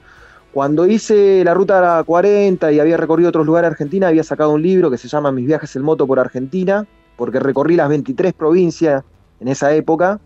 Cuando 0.56 0.86
hice 0.86 1.44
la 1.44 1.52
Ruta 1.52 2.02
40 2.02 2.72
y 2.72 2.80
había 2.80 2.96
recorrido 2.96 3.28
otros 3.28 3.44
lugares 3.44 3.68
de 3.68 3.72
Argentina, 3.74 4.08
había 4.08 4.24
sacado 4.24 4.52
un 4.52 4.62
libro 4.62 4.90
que 4.90 4.96
se 4.96 5.06
llama 5.06 5.30
Mis 5.30 5.46
viajes 5.46 5.76
en 5.76 5.82
moto 5.82 6.06
por 6.06 6.18
Argentina, 6.18 6.86
porque 7.18 7.38
recorrí 7.40 7.76
las 7.76 7.90
23 7.90 8.32
provincias 8.32 9.04
en 9.38 9.48
esa 9.48 9.74
época, 9.74 10.18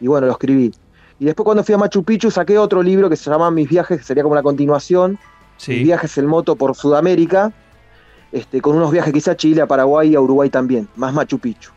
y 0.00 0.06
bueno, 0.06 0.28
lo 0.28 0.34
escribí. 0.34 0.72
Y 1.18 1.24
después 1.24 1.42
cuando 1.42 1.64
fui 1.64 1.74
a 1.74 1.78
Machu 1.78 2.04
Picchu 2.04 2.30
saqué 2.30 2.56
otro 2.58 2.80
libro 2.80 3.10
que 3.10 3.16
se 3.16 3.28
llama 3.28 3.50
Mis 3.50 3.68
viajes, 3.68 3.98
que 3.98 4.04
sería 4.04 4.22
como 4.22 4.36
la 4.36 4.44
continuación, 4.44 5.18
Mis 5.78 5.82
viajes 5.82 6.16
en 6.16 6.26
moto 6.26 6.54
por 6.54 6.76
Sudamérica, 6.76 7.50
este, 8.30 8.60
con 8.60 8.76
unos 8.76 8.92
viajes 8.92 9.12
que 9.12 9.18
hice 9.18 9.32
a 9.32 9.36
Chile, 9.36 9.62
a 9.62 9.66
Paraguay 9.66 10.10
y 10.10 10.14
a 10.14 10.20
Uruguay 10.20 10.48
también, 10.48 10.86
más 10.94 11.12
Machu 11.12 11.40
Picchu. 11.40 11.72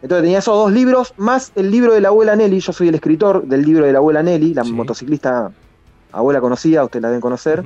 Entonces 0.00 0.22
tenía 0.22 0.38
esos 0.38 0.54
dos 0.54 0.70
libros, 0.70 1.12
más 1.16 1.50
el 1.56 1.72
libro 1.72 1.92
de 1.92 2.02
la 2.02 2.08
abuela 2.08 2.36
Nelly, 2.36 2.60
yo 2.60 2.72
soy 2.72 2.86
el 2.86 2.94
escritor 2.94 3.44
del 3.48 3.62
libro 3.62 3.84
de 3.84 3.90
la 3.90 3.98
abuela 3.98 4.22
Nelly, 4.22 4.54
la 4.54 4.62
Sí. 4.62 4.70
motociclista 4.70 5.50
abuela 6.12 6.40
conocida, 6.40 6.84
ustedes 6.84 7.02
la 7.02 7.08
deben 7.08 7.20
conocer. 7.20 7.62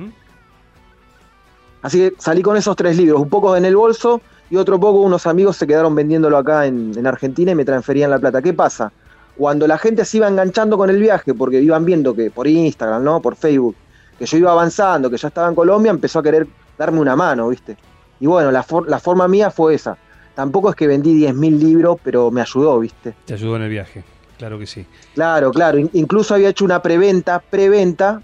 Así 1.81 1.99
que 1.99 2.13
salí 2.17 2.41
con 2.41 2.57
esos 2.57 2.75
tres 2.75 2.97
libros, 2.97 3.21
un 3.21 3.29
poco 3.29 3.55
en 3.55 3.65
el 3.65 3.75
bolso 3.75 4.21
y 4.49 4.55
otro 4.55 4.79
poco 4.79 5.01
unos 5.01 5.27
amigos 5.27 5.57
se 5.57 5.67
quedaron 5.67 5.93
vendiéndolo 5.95 6.37
acá 6.37 6.65
en, 6.65 6.91
en 6.97 7.05
Argentina 7.07 7.51
y 7.51 7.55
me 7.55 7.65
transferían 7.65 8.09
la 8.09 8.19
plata. 8.19 8.41
¿Qué 8.41 8.53
pasa? 8.53 8.91
Cuando 9.37 9.67
la 9.67 9.77
gente 9.77 10.03
se 10.03 10.17
iba 10.17 10.27
enganchando 10.27 10.77
con 10.77 10.89
el 10.89 10.99
viaje, 10.99 11.33
porque 11.33 11.61
iban 11.61 11.85
viendo 11.85 12.15
que 12.15 12.31
por 12.31 12.47
Instagram, 12.47 13.03
¿no? 13.03 13.21
Por 13.21 13.35
Facebook, 13.35 13.75
que 14.17 14.25
yo 14.25 14.37
iba 14.37 14.51
avanzando, 14.51 15.09
que 15.11 15.17
ya 15.17 15.27
estaba 15.27 15.47
en 15.47 15.55
Colombia, 15.55 15.91
empezó 15.91 16.19
a 16.19 16.23
querer 16.23 16.47
darme 16.77 16.99
una 16.99 17.15
mano, 17.15 17.47
¿viste? 17.49 17.77
Y 18.19 18.25
bueno, 18.25 18.51
la, 18.51 18.63
for- 18.63 18.89
la 18.89 18.99
forma 18.99 19.27
mía 19.27 19.51
fue 19.51 19.75
esa. 19.75 19.95
Tampoco 20.33 20.71
es 20.71 20.75
que 20.75 20.87
vendí 20.87 21.23
10.000 21.23 21.57
libros, 21.59 21.97
pero 22.03 22.31
me 22.31 22.41
ayudó, 22.41 22.79
¿viste? 22.79 23.13
Te 23.25 23.35
ayudó 23.35 23.57
en 23.57 23.61
el 23.63 23.69
viaje, 23.69 24.03
claro 24.37 24.57
que 24.59 24.65
sí. 24.67 24.85
Claro, 25.15 25.51
claro. 25.51 25.77
In- 25.77 25.89
incluso 25.93 26.33
había 26.35 26.49
hecho 26.49 26.65
una 26.65 26.81
preventa, 26.81 27.39
preventa, 27.39 28.21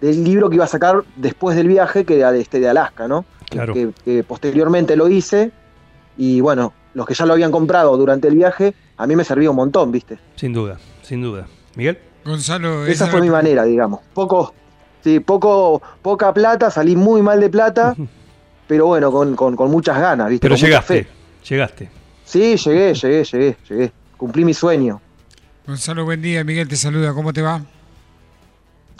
del 0.00 0.24
libro 0.24 0.48
que 0.50 0.56
iba 0.56 0.64
a 0.64 0.68
sacar 0.68 1.02
después 1.16 1.56
del 1.56 1.68
viaje, 1.68 2.04
que 2.04 2.16
era 2.18 2.30
de, 2.32 2.40
este, 2.40 2.60
de 2.60 2.68
Alaska, 2.68 3.08
¿no? 3.08 3.24
Claro. 3.48 3.72
Que, 3.72 3.90
que 4.04 4.22
posteriormente 4.24 4.96
lo 4.96 5.08
hice. 5.08 5.50
Y 6.16 6.40
bueno, 6.40 6.72
los 6.94 7.06
que 7.06 7.14
ya 7.14 7.26
lo 7.26 7.32
habían 7.32 7.50
comprado 7.50 7.96
durante 7.96 8.28
el 8.28 8.34
viaje, 8.36 8.74
a 8.96 9.06
mí 9.06 9.16
me 9.16 9.24
servía 9.24 9.50
un 9.50 9.56
montón, 9.56 9.90
¿viste? 9.92 10.18
Sin 10.36 10.52
duda, 10.52 10.78
sin 11.02 11.22
duda. 11.22 11.46
Miguel. 11.76 11.98
Gonzalo, 12.24 12.84
Esa 12.86 12.92
esa 13.04 13.06
fue 13.08 13.20
mi 13.20 13.28
manera, 13.30 13.64
digamos. 13.64 14.00
Poco, 14.14 14.54
sí, 15.02 15.20
poco, 15.20 15.82
poca 16.00 16.32
plata, 16.32 16.70
salí 16.70 16.96
muy 16.96 17.20
mal 17.20 17.38
de 17.40 17.50
plata, 17.50 17.94
pero 18.66 18.86
bueno, 18.86 19.12
con, 19.12 19.36
con- 19.36 19.56
con 19.56 19.70
muchas 19.70 19.98
ganas, 20.00 20.28
¿viste? 20.30 20.42
Pero 20.48 20.54
Con 20.54 20.62
llegaste, 20.64 21.04
fe. 21.04 21.10
llegaste. 21.48 21.90
Sí, 22.24 22.56
llegué, 22.56 22.94
llegué, 22.94 23.24
llegué, 23.24 23.56
llegué. 23.68 23.92
Cumplí 24.16 24.44
mi 24.44 24.54
sueño. 24.54 25.00
Gonzalo, 25.66 26.04
buen 26.04 26.20
día. 26.20 26.44
Miguel 26.44 26.68
te 26.68 26.76
saluda. 26.76 27.14
¿Cómo 27.14 27.32
te 27.32 27.40
va? 27.40 27.62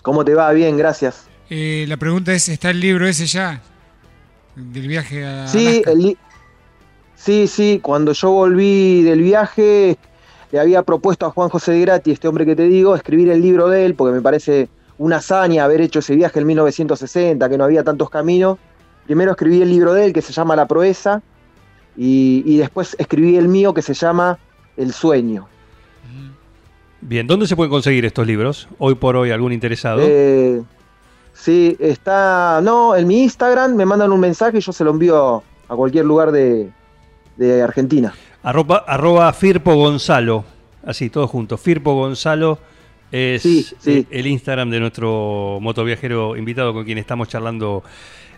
¿Cómo 0.02 0.24
te 0.24 0.34
va? 0.34 0.50
Bien, 0.52 0.76
gracias. 0.76 1.26
Eh, 1.50 1.84
la 1.88 1.98
pregunta 1.98 2.32
es, 2.32 2.48
¿está 2.48 2.70
el 2.70 2.80
libro 2.80 3.06
ese 3.06 3.26
ya? 3.26 3.60
Del 4.56 4.88
viaje 4.88 5.26
a 5.26 5.46
Sí, 5.46 5.82
el 5.86 6.16
sí, 7.16 7.46
sí, 7.48 7.80
cuando 7.82 8.12
yo 8.12 8.30
volví 8.30 9.02
del 9.02 9.20
viaje, 9.20 9.98
le 10.52 10.60
había 10.60 10.82
propuesto 10.82 11.26
a 11.26 11.30
Juan 11.30 11.50
José 11.50 11.72
de 11.72 11.80
Grati, 11.80 12.12
este 12.12 12.28
hombre 12.28 12.46
que 12.46 12.56
te 12.56 12.64
digo, 12.64 12.94
escribir 12.94 13.30
el 13.30 13.42
libro 13.42 13.68
de 13.68 13.84
él, 13.84 13.94
porque 13.94 14.14
me 14.14 14.22
parece 14.22 14.68
una 14.96 15.16
hazaña 15.16 15.64
haber 15.64 15.80
hecho 15.80 15.98
ese 15.98 16.14
viaje 16.14 16.40
en 16.40 16.46
1960, 16.46 17.48
que 17.48 17.58
no 17.58 17.64
había 17.64 17.84
tantos 17.84 18.08
caminos. 18.08 18.58
Primero 19.04 19.32
escribí 19.32 19.60
el 19.60 19.68
libro 19.68 19.92
de 19.92 20.06
él, 20.06 20.12
que 20.12 20.22
se 20.22 20.32
llama 20.32 20.56
La 20.56 20.66
Proeza, 20.66 21.20
y, 21.96 22.42
y 22.46 22.56
después 22.56 22.96
escribí 22.98 23.36
el 23.36 23.48
mío, 23.48 23.74
que 23.74 23.82
se 23.82 23.92
llama 23.92 24.38
El 24.76 24.92
Sueño. 24.92 25.48
Bien, 27.06 27.26
¿dónde 27.26 27.46
se 27.46 27.54
pueden 27.54 27.70
conseguir 27.70 28.04
estos 28.06 28.26
libros? 28.26 28.66
Hoy 28.78 28.94
por 28.94 29.14
hoy, 29.16 29.30
algún 29.30 29.52
interesado. 29.52 30.00
Eh, 30.02 30.62
sí, 31.34 31.76
está. 31.78 32.60
No, 32.62 32.96
en 32.96 33.06
mi 33.06 33.22
Instagram 33.24 33.74
me 33.74 33.84
mandan 33.84 34.10
un 34.10 34.20
mensaje 34.20 34.56
y 34.56 34.60
yo 34.60 34.72
se 34.72 34.84
lo 34.84 34.90
envío 34.90 35.42
a 35.68 35.76
cualquier 35.76 36.06
lugar 36.06 36.32
de, 36.32 36.70
de 37.36 37.62
Argentina. 37.62 38.14
Arroba, 38.42 38.84
arroba 38.86 39.30
Firpo 39.34 39.74
Gonzalo. 39.74 40.44
Así, 40.84 41.10
todo 41.10 41.28
junto. 41.28 41.58
Firpo 41.58 41.94
Gonzalo 41.94 42.58
es 43.12 43.42
Sí, 43.42 43.66
sí. 43.78 44.06
el 44.10 44.26
Instagram 44.26 44.70
de 44.70 44.80
nuestro 44.80 45.58
motoviajero 45.60 46.36
invitado 46.38 46.72
con 46.72 46.84
quien 46.84 46.96
estamos 46.96 47.28
charlando 47.28 47.84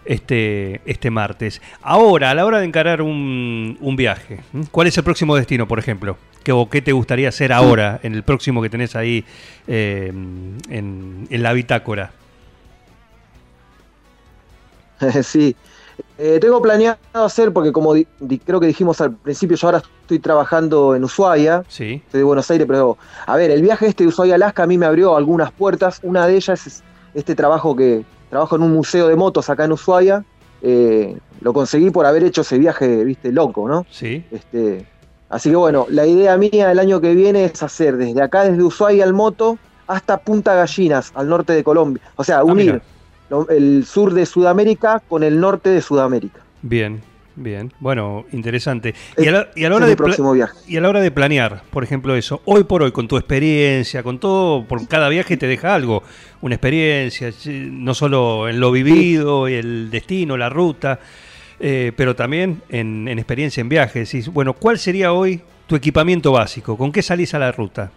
este, 0.04 0.80
este 0.86 1.10
martes. 1.10 1.62
Ahora, 1.82 2.30
a 2.30 2.34
la 2.34 2.44
hora 2.44 2.58
de 2.58 2.66
encarar 2.66 3.00
un, 3.00 3.78
un 3.80 3.94
viaje. 3.96 4.40
¿cuál 4.72 4.88
es 4.88 4.98
el 4.98 5.04
próximo 5.04 5.36
destino, 5.36 5.68
por 5.68 5.78
ejemplo? 5.78 6.16
¿Qué, 6.46 6.52
o 6.52 6.70
qué 6.70 6.80
te 6.80 6.92
gustaría 6.92 7.28
hacer 7.28 7.52
ahora, 7.52 7.98
en 8.04 8.14
el 8.14 8.22
próximo 8.22 8.62
que 8.62 8.70
tenés 8.70 8.94
ahí 8.94 9.24
eh, 9.66 10.12
en, 10.70 11.26
en 11.28 11.42
la 11.42 11.52
bitácora? 11.52 12.12
sí. 15.24 15.56
Eh, 16.16 16.38
tengo 16.40 16.62
planeado 16.62 16.98
hacer, 17.14 17.52
porque 17.52 17.72
como 17.72 17.94
di- 17.94 18.06
di- 18.20 18.38
creo 18.38 18.60
que 18.60 18.68
dijimos 18.68 19.00
al 19.00 19.16
principio, 19.16 19.56
yo 19.56 19.66
ahora 19.66 19.82
estoy 20.02 20.20
trabajando 20.20 20.94
en 20.94 21.02
Ushuaia, 21.02 21.64
Sí, 21.66 22.00
soy 22.12 22.18
de 22.20 22.24
Buenos 22.24 22.48
Aires, 22.48 22.64
pero 22.68 22.96
a 23.26 23.36
ver, 23.36 23.50
el 23.50 23.60
viaje 23.60 23.88
este 23.88 24.04
de 24.04 24.08
Ushuaia 24.10 24.34
a 24.34 24.36
Alaska 24.36 24.62
a 24.62 24.66
mí 24.68 24.78
me 24.78 24.86
abrió 24.86 25.16
algunas 25.16 25.50
puertas. 25.50 25.98
Una 26.04 26.28
de 26.28 26.36
ellas 26.36 26.64
es 26.64 26.84
este 27.12 27.34
trabajo 27.34 27.74
que 27.74 28.04
trabajo 28.30 28.54
en 28.54 28.62
un 28.62 28.72
museo 28.72 29.08
de 29.08 29.16
motos 29.16 29.50
acá 29.50 29.64
en 29.64 29.72
Ushuaia. 29.72 30.24
Eh, 30.62 31.16
lo 31.40 31.52
conseguí 31.52 31.90
por 31.90 32.06
haber 32.06 32.22
hecho 32.22 32.42
ese 32.42 32.56
viaje, 32.56 33.02
viste, 33.02 33.32
loco, 33.32 33.68
¿no? 33.68 33.84
sí. 33.90 34.24
Este, 34.30 34.86
así 35.30 35.50
que 35.50 35.56
bueno, 35.56 35.86
la 35.90 36.06
idea 36.06 36.36
mía 36.36 36.70
el 36.70 36.78
año 36.78 37.00
que 37.00 37.14
viene 37.14 37.44
es 37.44 37.62
hacer 37.62 37.96
desde 37.96 38.22
acá, 38.22 38.44
desde 38.44 38.62
Ushuaia 38.62 39.04
al 39.04 39.12
moto, 39.14 39.58
hasta 39.86 40.18
Punta 40.18 40.54
Gallinas, 40.54 41.12
al 41.14 41.28
norte 41.28 41.52
de 41.52 41.62
Colombia. 41.64 42.02
O 42.16 42.24
sea, 42.24 42.38
Ah, 42.38 42.44
unir 42.44 42.80
el 43.50 43.84
sur 43.84 44.14
de 44.14 44.24
Sudamérica 44.26 45.02
con 45.08 45.22
el 45.22 45.40
norte 45.40 45.70
de 45.70 45.80
Sudamérica. 45.82 46.40
Bien, 46.62 47.00
bien. 47.34 47.72
Bueno, 47.80 48.24
interesante. 48.32 48.94
Es- 49.16 49.24
Y 49.24 49.28
a 49.28 49.32
la, 49.32 49.48
y 49.56 49.64
a 49.64 49.68
la 49.68 49.74
Ese 49.74 49.76
hora 49.76 49.86
de 49.86 49.96
próximo 49.96 50.32
viaje. 50.32 50.56
Y 50.68 50.76
a 50.76 50.80
la 50.80 50.88
hora 50.88 51.00
de 51.00 51.10
planear, 51.10 51.62
por 51.70 51.82
ejemplo, 51.82 52.14
eso, 52.14 52.40
hoy 52.44 52.64
por 52.64 52.82
hoy, 52.84 52.92
con 52.92 53.08
tu 53.08 53.16
experiencia, 53.16 54.02
con 54.04 54.18
todo, 54.20 54.64
por 54.64 54.86
cada 54.86 55.08
viaje 55.08 55.36
te 55.36 55.46
deja 55.48 55.74
algo, 55.74 56.02
una 56.40 56.54
experiencia, 56.54 57.30
no 57.46 57.94
solo 57.94 58.48
en 58.48 58.60
lo 58.60 58.70
vivido, 58.70 59.48
y 59.48 59.54
el 59.54 59.90
destino, 59.90 60.36
la 60.36 60.48
ruta, 60.48 61.00
eh, 61.60 61.92
pero 61.96 62.14
también 62.16 62.62
en, 62.68 63.08
en 63.08 63.18
experiencia 63.18 63.60
en 63.60 63.68
viajes. 63.68 64.10
Decís, 64.10 64.32
bueno, 64.32 64.52
¿cuál 64.54 64.78
sería 64.78 65.12
hoy 65.12 65.40
tu 65.66 65.76
equipamiento 65.76 66.32
básico? 66.32 66.76
¿Con 66.76 66.92
qué 66.92 67.02
salís 67.02 67.34
a 67.34 67.38
la 67.38 67.52
ruta? 67.52 67.90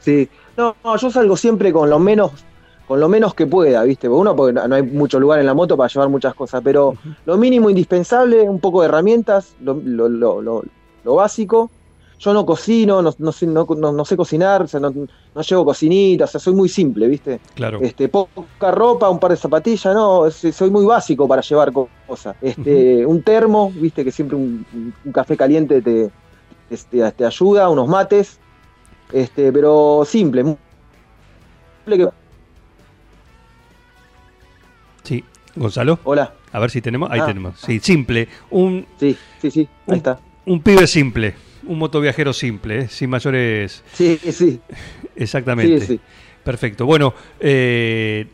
Sí. 0.00 0.28
No, 0.56 0.76
no, 0.84 0.96
yo 0.96 1.10
salgo 1.10 1.36
siempre 1.36 1.72
con 1.72 1.88
lo 1.88 1.98
menos 1.98 2.32
con 2.86 2.98
lo 3.00 3.08
menos 3.08 3.34
que 3.34 3.46
pueda, 3.46 3.84
¿viste? 3.84 4.06
Uno 4.08 4.36
porque 4.36 4.52
no 4.52 4.74
hay 4.74 4.82
mucho 4.82 5.18
lugar 5.18 5.38
en 5.40 5.46
la 5.46 5.54
moto 5.54 5.76
para 5.78 5.88
llevar 5.88 6.08
muchas 6.10 6.34
cosas, 6.34 6.60
pero 6.62 6.94
lo 7.24 7.38
mínimo 7.38 7.70
indispensable, 7.70 8.42
un 8.42 8.58
poco 8.60 8.82
de 8.82 8.88
herramientas, 8.88 9.54
lo, 9.62 9.80
lo- 9.82 10.08
lo- 10.08 10.42
lo- 10.42 10.64
lo 11.04 11.14
básico. 11.14 11.70
Yo 12.24 12.32
no 12.32 12.46
cocino, 12.46 13.02
no, 13.02 13.12
no 13.18 13.32
sé, 13.32 13.46
no, 13.48 13.66
no- 13.76 13.90
no 13.90 14.04
sé 14.04 14.16
cocinar, 14.16 14.62
o 14.62 14.68
sea, 14.68 14.78
no, 14.78 14.92
llevo 15.42 15.64
cocinitas, 15.64 16.30
o 16.30 16.32
sea, 16.32 16.40
soy 16.40 16.54
muy 16.54 16.68
simple, 16.68 17.08
¿viste? 17.08 17.40
Claro. 17.54 17.80
Este, 17.82 18.08
poca 18.08 18.70
ropa, 18.70 19.10
un 19.10 19.18
par 19.18 19.32
de 19.32 19.36
zapatillas, 19.36 19.92
no, 19.92 20.30
soy 20.30 20.70
muy 20.70 20.84
básico 20.86 21.26
para 21.26 21.42
llevar 21.42 21.72
co- 21.72 21.88
cosas. 22.06 22.36
Este, 22.40 23.04
un 23.04 23.22
termo, 23.22 23.72
viste 23.74 24.04
que 24.04 24.12
siempre 24.12 24.36
un, 24.36 24.64
un 25.04 25.12
café 25.12 25.36
caliente 25.36 25.82
te, 25.82 26.10
te, 26.68 27.10
te 27.10 27.24
ayuda, 27.26 27.68
unos 27.68 27.88
mates, 27.88 28.38
este, 29.12 29.52
pero 29.52 30.04
simple, 30.06 30.44
muy 30.44 30.56
simple 31.84 31.98
que- 31.98 32.08
Sí. 35.02 35.24
Gonzalo. 35.56 35.98
Hola. 36.04 36.34
A 36.52 36.60
ver 36.60 36.70
si 36.70 36.80
tenemos. 36.80 37.10
Ahí 37.10 37.20
Ah. 37.20 37.26
tenemos. 37.26 37.58
Sí, 37.60 37.80
simple. 37.80 38.28
Un, 38.50 38.86
Sí, 38.98 39.16
sí, 39.40 39.50
sí, 39.50 39.60
ahí 39.60 39.68
un, 39.86 39.94
está. 39.96 40.20
un 40.46 40.62
pibe 40.62 40.86
simple. 40.86 41.34
Un 41.66 41.78
motoviajero 41.78 42.32
simple, 42.32 42.80
¿eh? 42.80 42.88
sin 42.88 43.10
mayores. 43.10 43.82
Sí, 43.92 44.18
sí, 44.32 44.60
Exactamente. 45.16 45.80
sí, 45.80 45.86
sí. 45.86 46.00
Perfecto. 46.42 46.86
Bueno, 46.86 47.14
eh, 47.38 48.26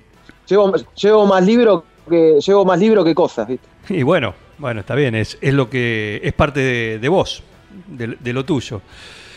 Llevo, 0.49 0.73
llevo 0.97 1.27
más 1.27 1.45
libro 1.45 1.85
que 2.09 2.39
llevo 2.41 2.65
más 2.65 2.79
libro 2.81 3.05
que 3.05 3.15
cosas, 3.15 3.47
¿viste? 3.49 3.69
y 3.91 4.03
bueno, 4.03 4.35
bueno, 4.57 4.81
está 4.81 4.95
bien. 4.95 5.15
Es, 5.15 5.37
es 5.43 5.53
lo 5.53 5.69
que. 5.69 6.21
Es 6.25 6.33
parte 6.33 6.61
de, 6.61 6.99
de 6.99 7.09
vos, 7.09 7.43
de, 7.87 8.17
de 8.19 8.33
lo 8.33 8.45
tuyo. 8.47 8.81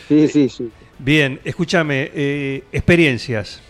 Sí, 0.08 0.26
sí, 0.28 0.48
sí. 0.48 0.70
Bien, 0.98 1.38
escúchame, 1.44 2.10
eh, 2.14 2.64
experiencias. 2.72 3.60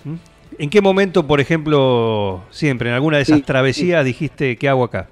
¿En 0.59 0.71
qué 0.71 0.81
momento, 0.81 1.27
por 1.27 1.41
ejemplo, 1.41 2.43
siempre 2.51 2.91
en 2.91 2.95
alguna 2.95 3.17
de 3.17 3.23
esas 3.25 3.39
Sí, 3.39 3.43
travesías 3.43 4.05
dijiste, 4.05 4.57
¿qué 4.57 4.69
hago 4.69 4.85
acá? 4.85 5.09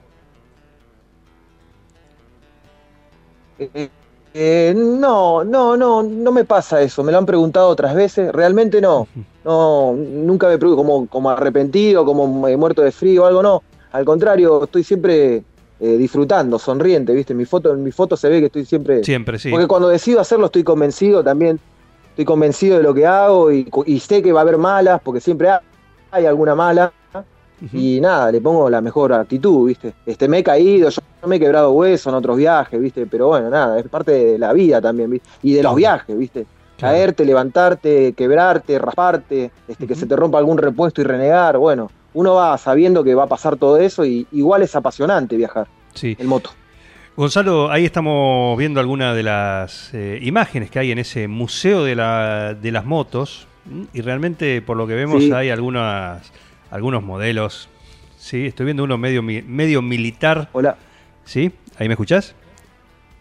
Eh, 3.58 3.88
eh, 4.32 4.74
no, 4.76 5.42
no, 5.44 5.76
no, 5.76 6.02
no 6.02 6.32
me 6.32 6.44
pasa 6.44 6.80
eso. 6.80 7.02
Me 7.02 7.12
lo 7.12 7.18
han 7.18 7.26
preguntado 7.26 7.68
otras 7.68 7.94
veces. 7.94 8.32
Realmente 8.32 8.80
no. 8.80 9.06
No, 9.42 9.94
nunca 9.94 10.48
me 10.48 10.58
pregunto 10.58 10.82
como, 10.82 11.06
como 11.06 11.30
arrepentido, 11.30 12.04
como 12.04 12.46
eh, 12.46 12.58
muerto 12.58 12.82
de 12.82 12.92
frío 12.92 13.22
o 13.22 13.26
algo, 13.26 13.42
no. 13.42 13.62
Al 13.90 14.04
contrario, 14.04 14.64
estoy 14.64 14.84
siempre 14.84 15.42
eh, 15.80 15.96
disfrutando, 15.96 16.58
sonriente, 16.58 17.14
¿viste? 17.14 17.32
En 17.32 17.38
mi 17.38 17.46
foto, 17.46 17.72
en 17.72 17.82
mi 17.82 17.90
foto 17.90 18.18
se 18.18 18.28
ve 18.28 18.40
que 18.40 18.46
estoy 18.46 18.66
siempre. 18.66 19.02
Siempre, 19.02 19.38
sí. 19.38 19.48
Porque 19.50 19.66
cuando 19.66 19.88
decido 19.88 20.20
hacerlo 20.20 20.44
estoy 20.44 20.62
convencido 20.62 21.24
también. 21.24 21.58
Estoy 22.10 22.26
convencido 22.26 22.76
de 22.76 22.82
lo 22.82 22.92
que 22.92 23.06
hago 23.06 23.50
y, 23.50 23.66
y 23.86 24.00
sé 24.00 24.20
que 24.20 24.30
va 24.30 24.40
a 24.40 24.42
haber 24.42 24.58
malas, 24.58 25.00
porque 25.02 25.22
siempre 25.22 25.48
hay 26.10 26.26
alguna 26.26 26.54
mala. 26.54 26.92
Y 27.72 28.00
nada, 28.00 28.32
le 28.32 28.40
pongo 28.40 28.70
la 28.70 28.80
mejor 28.80 29.12
actitud, 29.12 29.66
¿viste? 29.68 29.92
Este, 30.06 30.28
me 30.28 30.38
he 30.38 30.42
caído, 30.42 30.88
yo 30.88 31.00
me 31.26 31.36
he 31.36 31.40
quebrado 31.40 31.72
hueso 31.72 32.08
en 32.08 32.16
otros 32.16 32.36
viajes, 32.38 32.80
¿viste? 32.80 33.06
Pero 33.06 33.26
bueno, 33.28 33.50
nada, 33.50 33.78
es 33.78 33.86
parte 33.88 34.12
de 34.12 34.38
la 34.38 34.52
vida 34.54 34.80
también, 34.80 35.10
¿viste? 35.10 35.28
Y 35.42 35.52
de 35.52 35.62
los 35.62 35.74
viajes, 35.74 36.16
¿viste? 36.18 36.46
Caerte, 36.78 37.26
levantarte, 37.26 38.14
quebrarte, 38.14 38.78
rasparte, 38.78 39.50
este, 39.68 39.86
que 39.86 39.94
se 39.94 40.06
te 40.06 40.16
rompa 40.16 40.38
algún 40.38 40.56
repuesto 40.56 41.02
y 41.02 41.04
renegar, 41.04 41.58
bueno, 41.58 41.90
uno 42.14 42.34
va 42.34 42.56
sabiendo 42.56 43.04
que 43.04 43.14
va 43.14 43.24
a 43.24 43.28
pasar 43.28 43.56
todo 43.56 43.76
eso 43.76 44.04
y 44.06 44.26
igual 44.32 44.62
es 44.62 44.74
apasionante 44.74 45.36
viajar 45.36 45.66
Sí. 45.92 46.16
en 46.18 46.26
moto. 46.26 46.50
Gonzalo, 47.16 47.70
ahí 47.70 47.84
estamos 47.84 48.56
viendo 48.56 48.80
algunas 48.80 49.14
de 49.14 49.22
las 49.22 49.92
eh, 49.92 50.18
imágenes 50.22 50.70
que 50.70 50.78
hay 50.78 50.90
en 50.92 50.98
ese 50.98 51.28
museo 51.28 51.84
de, 51.84 51.94
la- 51.96 52.54
de 52.54 52.72
las 52.72 52.86
motos 52.86 53.46
y 53.92 54.00
realmente 54.00 54.62
por 54.62 54.78
lo 54.78 54.86
que 54.86 54.94
vemos 54.94 55.22
Sí. 55.22 55.30
hay 55.32 55.50
algunas, 55.50 56.32
algunos 56.70 57.02
modelos. 57.02 57.68
Sí, 58.18 58.46
estoy 58.46 58.66
viendo 58.66 58.84
uno 58.84 58.98
medio, 58.98 59.22
medio 59.22 59.82
militar. 59.82 60.48
Hola. 60.52 60.76
¿Sí? 61.24 61.50
¿Ahí 61.78 61.88
me 61.88 61.94
escuchás? 61.94 62.34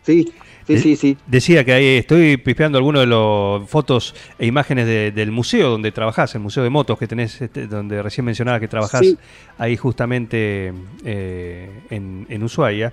Sí, 0.04 0.32
sí, 0.66 0.78
sí, 0.80 0.96
sí. 0.96 1.18
Decía 1.28 1.64
que 1.64 1.74
ahí 1.74 1.86
estoy 1.98 2.38
pispeando 2.38 2.78
algunas 2.78 3.02
de 3.02 3.08
las 3.08 3.70
fotos 3.70 4.16
e 4.40 4.46
imágenes 4.48 4.88
de- 4.88 5.12
del 5.12 5.32
museo 5.32 5.70
donde 5.70 5.92
trabajás, 5.92 6.34
el 6.36 6.42
museo 6.42 6.64
de 6.64 6.70
motos 6.70 6.98
que 6.98 7.06
tenés, 7.08 7.40
este, 7.42 7.68
donde 7.68 8.02
recién 8.02 8.26
mencionaba 8.26 8.60
que 8.60 8.68
trabajás 8.68 9.02
Sí. 9.02 9.18
ahí 9.58 9.78
justamente 9.78 10.74
eh, 11.06 11.70
en, 11.90 12.26
en 12.30 12.44
Ushuaia. 12.44 12.92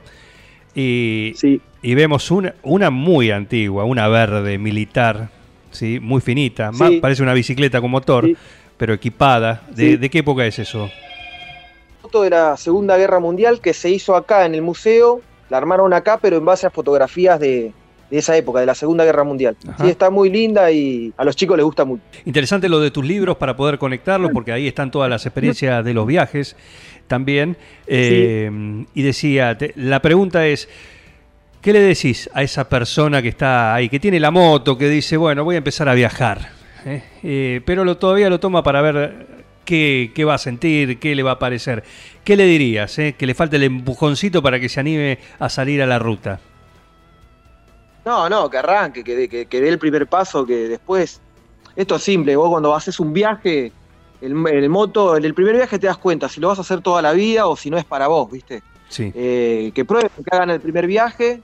Y, 0.75 1.33
Sí, 1.37 1.61
y 1.83 1.95
vemos 1.95 2.31
una, 2.31 2.55
una 2.63 2.91
muy 2.91 3.31
antigua, 3.31 3.85
una 3.85 4.09
verde 4.09 4.59
militar, 4.59 5.31
¿sí? 5.71 5.99
muy 6.01 6.21
finita, 6.21 6.71
más- 6.73 6.93
parece 7.01 7.23
una 7.23 7.33
bicicleta 7.35 7.81
con 7.81 7.91
motor, 7.91 8.27
Sí. 8.27 8.37
Pero 8.77 8.95
equipada. 8.95 9.63
¿De, 9.71 9.91
Sí. 9.93 9.97
de 9.97 10.11
qué 10.11 10.19
época 10.19 10.45
es 10.47 10.59
eso? 10.59 10.91
foto 12.03 12.23
de 12.23 12.31
la 12.31 12.57
Segunda 12.57 12.97
Guerra 12.97 13.19
Mundial 13.19 13.61
que 13.61 13.75
se 13.75 13.91
hizo 13.91 14.15
acá 14.15 14.47
en 14.47 14.55
el 14.55 14.63
museo, 14.63 15.21
la 15.51 15.57
armaron 15.57 15.93
acá, 15.93 16.19
pero 16.23 16.37
en 16.37 16.45
base 16.45 16.65
a 16.67 16.71
fotografías 16.71 17.41
de, 17.41 17.73
de 18.11 18.19
esa 18.19 18.37
época, 18.37 18.61
de 18.61 18.67
la 18.67 18.77
Segunda 18.77 19.05
Guerra 19.05 19.25
Mundial. 19.25 19.57
Ajá. 19.69 19.83
Sí, 19.85 19.91
está 19.91 20.09
muy 20.09 20.31
linda 20.31 20.71
y 20.71 21.13
a 21.17 21.25
los 21.25 21.35
chicos 21.35 21.57
les 21.57 21.65
gusta 21.65 21.85
mucho. 21.85 22.03
Interesante 22.25 22.69
lo 22.69 22.79
de 22.79 22.93
tus 22.93 23.05
libros 23.05 23.37
para 23.39 23.57
poder 23.57 23.79
conectarlos, 23.79 24.31
porque 24.33 24.53
ahí 24.53 24.69
están 24.69 24.93
todas 24.93 25.11
las 25.11 25.27
experiencias 25.27 25.85
de 25.85 25.95
los 25.95 26.07
viajes 26.07 26.55
también. 27.09 27.57
Eh, 27.89 28.85
Y 28.95 29.03
decía, 29.03 29.59
te- 29.59 29.73
la 29.75 30.01
pregunta 30.01 30.47
es, 30.47 30.69
¿qué 31.61 31.73
le 31.73 31.81
decís 31.81 32.31
a 32.35 32.45
esa 32.45 32.69
persona 32.69 33.21
que 33.21 33.29
está 33.31 33.75
ahí, 33.75 33.89
que 33.89 33.99
tiene 33.99 34.21
la 34.21 34.31
moto, 34.31 34.79
que 34.79 34.89
dice, 34.89 35.17
bueno, 35.17 35.43
voy 35.43 35.57
a 35.57 35.59
empezar 35.59 35.89
a 35.89 35.95
viajar, 35.95 36.51
¿eh? 36.87 37.03
Eh, 37.23 37.61
pero 37.67 37.85
lo, 37.85 37.97
todavía 37.99 38.31
lo 38.31 38.41
toma 38.41 38.63
para 38.63 38.81
ver 38.81 39.27
qué, 39.65 40.13
qué 40.15 40.25
va 40.25 40.35
a 40.35 40.39
sentir, 40.39 40.99
qué 40.99 41.15
le 41.15 41.23
va 41.23 41.33
a 41.33 41.39
parecer? 41.39 41.85
¿Qué 42.25 42.37
le 42.37 42.45
dirías? 42.47 42.99
eh? 42.99 43.15
Que 43.19 43.27
le 43.27 43.35
falta 43.35 43.57
el 43.57 43.65
empujoncito 43.65 44.43
para 44.43 44.59
que 44.61 44.69
se 44.69 44.81
anime 44.81 45.19
a 45.39 45.49
salir 45.49 45.83
a 45.83 45.87
la 45.87 45.99
ruta. 45.99 46.41
No, 48.05 48.29
no, 48.29 48.49
que 48.49 48.59
arranque, 48.59 49.03
que, 49.03 49.17
dé- 49.17 49.47
que, 49.47 49.69
el 49.69 49.79
primer 49.79 50.07
paso, 50.07 50.47
que 50.47 50.69
después. 50.69 51.21
Esto 51.75 51.97
es 51.97 52.03
simple, 52.03 52.37
vos 52.37 52.49
cuando 52.49 52.75
haces 52.75 52.99
un 53.01 53.13
viaje, 53.13 53.71
el, 54.23 54.47
el 54.49 54.69
moto, 54.71 55.17
en 55.17 55.25
el 55.25 55.35
primer 55.35 55.57
viaje 55.57 55.79
te 55.79 55.89
das 55.89 55.99
cuenta 55.99 56.29
si 56.29 56.41
lo 56.41 56.49
vas 56.49 56.59
a 56.59 56.63
hacer 56.63 56.81
toda 56.81 57.03
la 57.03 57.13
vida 57.13 57.47
o 57.47 57.57
si 57.57 57.69
no 57.69 57.77
es 57.77 57.85
para 57.85 58.07
vos, 58.07 58.31
¿viste? 58.31 58.63
Sí. 58.89 59.13
Eh, 59.15 59.73
que 59.75 59.85
prueben, 59.85 60.09
que 60.17 60.35
hagan 60.35 60.51
el 60.51 60.61
primer 60.61 60.87
viaje. 60.87 61.41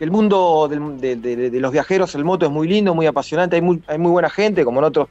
El 0.00 0.10
mundo 0.10 0.66
de, 0.66 1.50
los 1.60 1.72
viajeros, 1.72 2.14
el 2.14 2.24
moto 2.24 2.46
es 2.46 2.50
muy 2.50 2.66
lindo, 2.66 2.94
muy 2.94 3.06
apasionante, 3.06 3.56
hay 3.56 3.62
muy, 3.62 3.82
hay 3.86 3.98
muy 3.98 4.10
buena 4.10 4.30
gente, 4.30 4.64
como 4.64 4.80
en, 4.80 4.86
otros, 4.86 5.08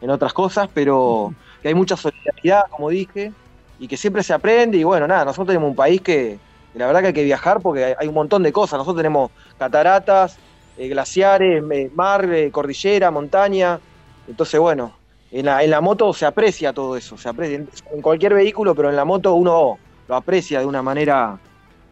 en 0.00 0.08
otras 0.08 0.32
cosas, 0.32 0.68
pero 0.72 1.34
que 1.60 1.66
hay 1.66 1.74
mucha 1.74 1.96
solidaridad, 1.96 2.62
como 2.70 2.90
dije, 2.90 3.32
y 3.80 3.88
que 3.88 3.96
siempre 3.96 4.22
se 4.22 4.32
aprende. 4.32 4.78
Y 4.78 4.84
bueno, 4.84 5.08
nada, 5.08 5.24
nosotros 5.24 5.48
tenemos 5.48 5.70
un 5.70 5.74
país 5.74 6.00
que, 6.00 6.38
la 6.74 6.86
verdad 6.86 7.00
que 7.00 7.06
hay 7.08 7.12
que 7.12 7.24
viajar 7.24 7.58
porque 7.60 7.96
hay, 7.98 8.06
un 8.06 8.14
montón 8.14 8.44
de 8.44 8.52
cosas. 8.52 8.78
Nosotros 8.78 8.98
tenemos 8.98 9.32
cataratas, 9.58 10.36
eh, 10.78 10.86
glaciares, 10.86 11.64
eh, 11.68 11.90
mar, 11.92 12.24
eh, 12.32 12.52
cordillera, 12.52 13.10
montaña. 13.10 13.80
Entonces, 14.28 14.60
bueno, 14.60 14.92
en 15.32 15.46
la, 15.46 15.64
en 15.64 15.82
moto 15.82 16.12
se 16.12 16.24
aprecia 16.24 16.72
todo 16.72 16.96
eso, 16.96 17.18
se 17.18 17.28
aprecia 17.28 17.56
en, 17.56 17.68
en 17.92 18.00
cualquier 18.00 18.34
vehículo, 18.34 18.76
pero 18.76 18.90
en 18.90 18.96
la 18.96 19.04
moto 19.04 19.34
uno 19.34 19.76
lo 20.06 20.14
aprecia 20.14 20.60
de 20.60 20.66
una 20.66 20.82
manera 20.82 21.36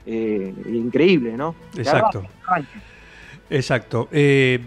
eh, 0.09 0.55
increíble, 0.73 1.33
¿no? 1.37 1.55
Exacto. 1.77 2.25
Arranque. 2.47 2.79
Exacto. 3.51 4.09
Eh, 4.11 4.61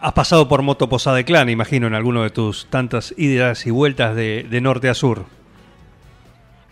has 0.00 0.12
pasado 0.12 0.48
por 0.48 0.62
Moto 0.62 0.88
Posada 0.88 1.16
de 1.16 1.24
Clan, 1.24 1.48
imagino, 1.50 1.86
en 1.86 1.94
alguno 1.94 2.22
de 2.22 2.30
tus 2.30 2.66
tantas 2.66 3.14
idas 3.16 3.66
y 3.66 3.70
vueltas 3.70 4.14
de, 4.16 4.46
de 4.48 4.60
norte 4.60 4.88
a 4.88 4.94
sur. 4.94 5.24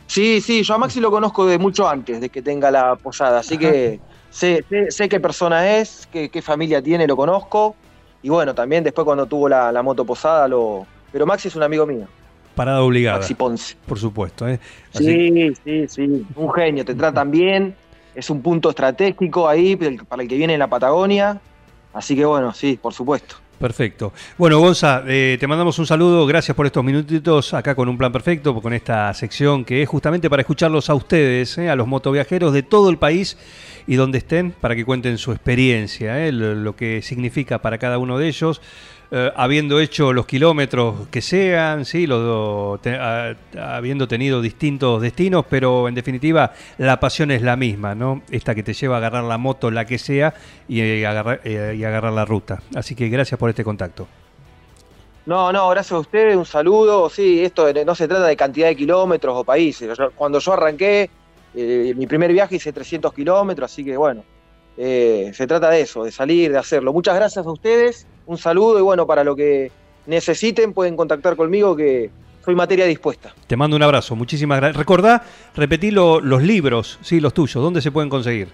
Sí, 0.06 0.40
sí, 0.40 0.62
yo 0.62 0.74
a 0.74 0.78
Maxi 0.78 1.00
lo 1.00 1.10
conozco 1.10 1.46
de 1.46 1.58
mucho 1.58 1.86
antes 1.86 2.20
de 2.20 2.30
que 2.30 2.40
tenga 2.40 2.70
la 2.70 2.96
posada, 2.96 3.40
así 3.40 3.58
que 3.58 4.00
sé, 4.30 4.64
sé, 4.70 4.90
sé 4.90 5.08
qué 5.08 5.20
persona 5.20 5.76
es, 5.78 6.08
qué, 6.10 6.30
qué 6.30 6.40
familia 6.40 6.80
tiene, 6.80 7.06
lo 7.06 7.14
conozco. 7.16 7.76
Y 8.22 8.30
bueno, 8.30 8.54
también 8.54 8.82
después 8.82 9.04
cuando 9.04 9.26
tuvo 9.26 9.48
la, 9.48 9.70
la 9.70 9.82
moto 9.82 10.04
posada, 10.06 10.48
lo... 10.48 10.86
pero 11.12 11.26
Maxi 11.26 11.48
es 11.48 11.56
un 11.56 11.62
amigo 11.62 11.86
mío, 11.86 12.06
Parada 12.54 12.80
obligada, 12.82 13.18
Maxi 13.18 13.34
Ponce. 13.34 13.76
por 13.86 13.98
supuesto. 13.98 14.48
¿eh? 14.48 14.58
Así- 14.94 15.04
Sí, 15.04 15.52
sí, 15.64 15.88
sí, 15.88 16.26
un 16.34 16.52
genio, 16.52 16.84
te 16.86 16.94
tratan 16.94 17.30
bien, 17.30 17.76
es 18.18 18.30
un 18.30 18.42
punto 18.42 18.70
estratégico 18.70 19.48
ahí 19.48 19.76
para 19.76 20.22
el 20.22 20.28
que 20.28 20.36
viene 20.36 20.54
en 20.54 20.58
la 20.58 20.66
Patagonia. 20.66 21.40
Así 21.92 22.16
que 22.16 22.24
bueno, 22.24 22.52
sí, 22.52 22.76
por 22.80 22.92
supuesto. 22.92 23.36
Perfecto. 23.60 24.12
Bueno, 24.36 24.58
Gonza, 24.58 25.04
eh, 25.06 25.36
te 25.38 25.46
mandamos 25.46 25.78
un 25.78 25.86
saludo. 25.86 26.26
Gracias 26.26 26.56
por 26.56 26.66
estos 26.66 26.82
minutitos 26.82 27.54
acá 27.54 27.76
con 27.76 27.88
un 27.88 27.96
plan 27.96 28.10
perfecto, 28.10 28.60
con 28.60 28.72
esta 28.72 29.14
sección 29.14 29.64
que 29.64 29.82
es 29.82 29.88
justamente 29.88 30.28
para 30.28 30.42
escucharlos 30.42 30.90
a 30.90 30.94
ustedes, 30.94 31.58
eh, 31.58 31.70
a 31.70 31.76
los 31.76 31.86
motoviajeros 31.86 32.52
de 32.52 32.64
todo 32.64 32.90
el 32.90 32.98
país 32.98 33.38
y 33.86 33.94
donde 33.94 34.18
estén, 34.18 34.50
para 34.50 34.74
que 34.74 34.84
cuenten 34.84 35.16
su 35.16 35.30
experiencia, 35.30 36.26
eh, 36.26 36.32
lo 36.32 36.74
que 36.74 37.02
significa 37.02 37.60
para 37.60 37.78
cada 37.78 37.98
uno 37.98 38.18
de 38.18 38.26
ellos. 38.26 38.60
Eh, 39.10 39.32
habiendo 39.36 39.80
hecho 39.80 40.12
los 40.12 40.26
kilómetros 40.26 41.08
que 41.10 41.22
sean, 41.22 41.84
sí, 41.84 42.06
los, 42.06 42.80
te- 42.82 42.96
a- 42.96 43.34
habiendo 43.58 44.06
tenido 44.06 44.40
distintos 44.42 45.00
destinos, 45.00 45.44
pero 45.48 45.88
en 45.88 45.94
definitiva 45.94 46.52
la 46.76 47.00
pasión 47.00 47.30
es 47.30 47.40
la 47.42 47.56
misma, 47.56 47.94
¿no? 47.94 48.22
Esta 48.30 48.54
que 48.54 48.62
te 48.62 48.74
lleva 48.74 48.96
a 48.96 48.98
agarrar 48.98 49.24
la 49.24 49.38
moto, 49.38 49.70
la 49.70 49.84
que 49.86 49.98
sea, 49.98 50.34
y, 50.68 50.80
eh, 50.80 51.06
agarrar, 51.06 51.40
eh, 51.44 51.74
y 51.78 51.84
agarrar 51.84 52.12
la 52.12 52.24
ruta. 52.26 52.60
Así 52.74 52.94
que 52.94 53.08
gracias 53.08 53.38
por 53.40 53.48
este 53.50 53.64
contacto. 53.64 54.06
No, 55.26 55.52
no, 55.52 55.68
gracias 55.70 55.92
a 55.92 55.98
ustedes, 56.00 56.36
un 56.36 56.46
saludo. 56.46 57.08
Sí, 57.10 57.42
esto 57.44 57.66
no 57.84 57.94
se 57.94 58.08
trata 58.08 58.26
de 58.26 58.36
cantidad 58.36 58.68
de 58.68 58.76
kilómetros 58.76 59.36
o 59.36 59.44
países. 59.44 59.98
Cuando 60.16 60.38
yo 60.38 60.52
arranqué, 60.54 61.10
mi 61.54 62.06
primer 62.06 62.32
viaje 62.32 62.56
hice 62.56 62.72
300 62.72 63.12
kilómetros, 63.12 63.70
así 63.70 63.84
que 63.84 63.96
bueno, 63.96 64.24
se 64.76 65.46
trata 65.46 65.68
de 65.70 65.82
eso, 65.82 66.04
de 66.04 66.12
salir, 66.12 66.52
de 66.52 66.58
hacerlo. 66.58 66.94
Muchas 66.94 67.14
gracias 67.14 67.44
a 67.46 67.50
ustedes, 67.50 68.06
un 68.28 68.36
saludo 68.38 68.78
y 68.78 68.82
bueno, 68.82 69.06
para 69.06 69.24
lo 69.24 69.34
que 69.34 69.70
necesiten 70.06 70.72
pueden 70.74 70.96
contactar 70.96 71.34
conmigo 71.34 71.74
que 71.74 72.10
soy 72.44 72.54
materia 72.54 72.84
dispuesta. 72.86 73.34
Te 73.46 73.56
mando 73.56 73.74
un 73.76 73.82
abrazo, 73.82 74.14
muchísimas 74.16 74.58
gracias. 74.58 74.76
Recordá, 74.76 75.24
repetí 75.56 75.90
lo- 75.90 76.20
los 76.20 76.42
libros, 76.42 76.98
sí, 77.02 77.20
los 77.20 77.32
tuyos, 77.32 77.62
¿dónde 77.62 77.80
se 77.80 77.90
pueden 77.90 78.10
conseguir? 78.10 78.48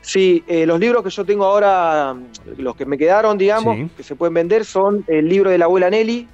Sí, 0.00 0.44
eh, 0.48 0.66
los 0.66 0.78
libros 0.80 1.02
que 1.04 1.10
yo 1.10 1.24
tengo 1.24 1.44
ahora, 1.46 2.14
los 2.58 2.74
que 2.76 2.84
me 2.84 2.98
quedaron, 2.98 3.38
digamos, 3.38 3.76
Sí. 3.76 3.88
que 3.96 4.02
se 4.02 4.16
pueden 4.16 4.34
vender 4.34 4.64
son 4.64 5.04
el 5.06 5.28
libro 5.28 5.50
de 5.50 5.58
la 5.58 5.64
abuela 5.66 5.88
Nelly, 5.88 6.28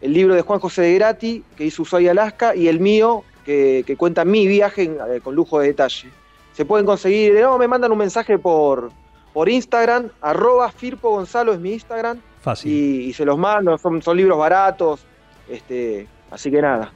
el 0.00 0.12
libro 0.12 0.34
de 0.34 0.42
Juan 0.42 0.60
José 0.60 0.82
de 0.82 0.94
Grati, 0.94 1.42
que 1.56 1.64
hizo 1.64 1.82
Ushuaia 1.82 2.12
Alaska, 2.12 2.54
y 2.54 2.68
el 2.68 2.78
mío, 2.80 3.22
que, 3.44 3.82
que 3.86 3.96
cuentan 3.96 4.30
mi 4.30 4.46
viaje 4.46 4.84
eh, 4.84 5.20
con 5.22 5.34
lujo 5.34 5.58
de 5.60 5.68
detalle. 5.68 6.08
Se 6.52 6.64
pueden 6.64 6.86
conseguir, 6.86 7.34
no, 7.40 7.58
me 7.58 7.68
mandan 7.68 7.92
un 7.92 7.98
mensaje 7.98 8.38
por, 8.38 8.90
por 9.36 9.50
Instagram, 9.50 10.08
arroba 10.22 10.70
Firpo 10.72 11.10
Gonzalo 11.10 11.52
es 11.52 11.60
mi 11.60 11.74
Instagram, 11.74 12.18
Fácil. 12.40 12.72
y, 12.72 13.00
y 13.08 13.12
se 13.12 13.22
los 13.26 13.36
mando, 13.36 13.76
son, 13.76 14.00
son 14.00 14.16
libros 14.16 14.38
baratos, 14.38 15.04
este, 15.46 16.06
así 16.30 16.50
que 16.50 16.62
nada, 16.62 16.90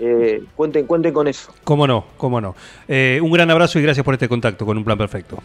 eh, 0.00 0.42
cuenten, 0.56 0.88
cuenten 0.88 1.14
con 1.14 1.28
eso. 1.28 1.54
Cómo 1.62 1.86
no, 1.86 2.04
cómo 2.16 2.40
no. 2.40 2.56
Eh, 2.88 3.20
un 3.22 3.30
gran 3.30 3.48
abrazo 3.48 3.78
y 3.78 3.82
gracias 3.82 4.04
por 4.04 4.12
este 4.12 4.28
contacto 4.28 4.66
con 4.66 4.76
un 4.76 4.82
plan 4.82 4.98
perfecto. 4.98 5.38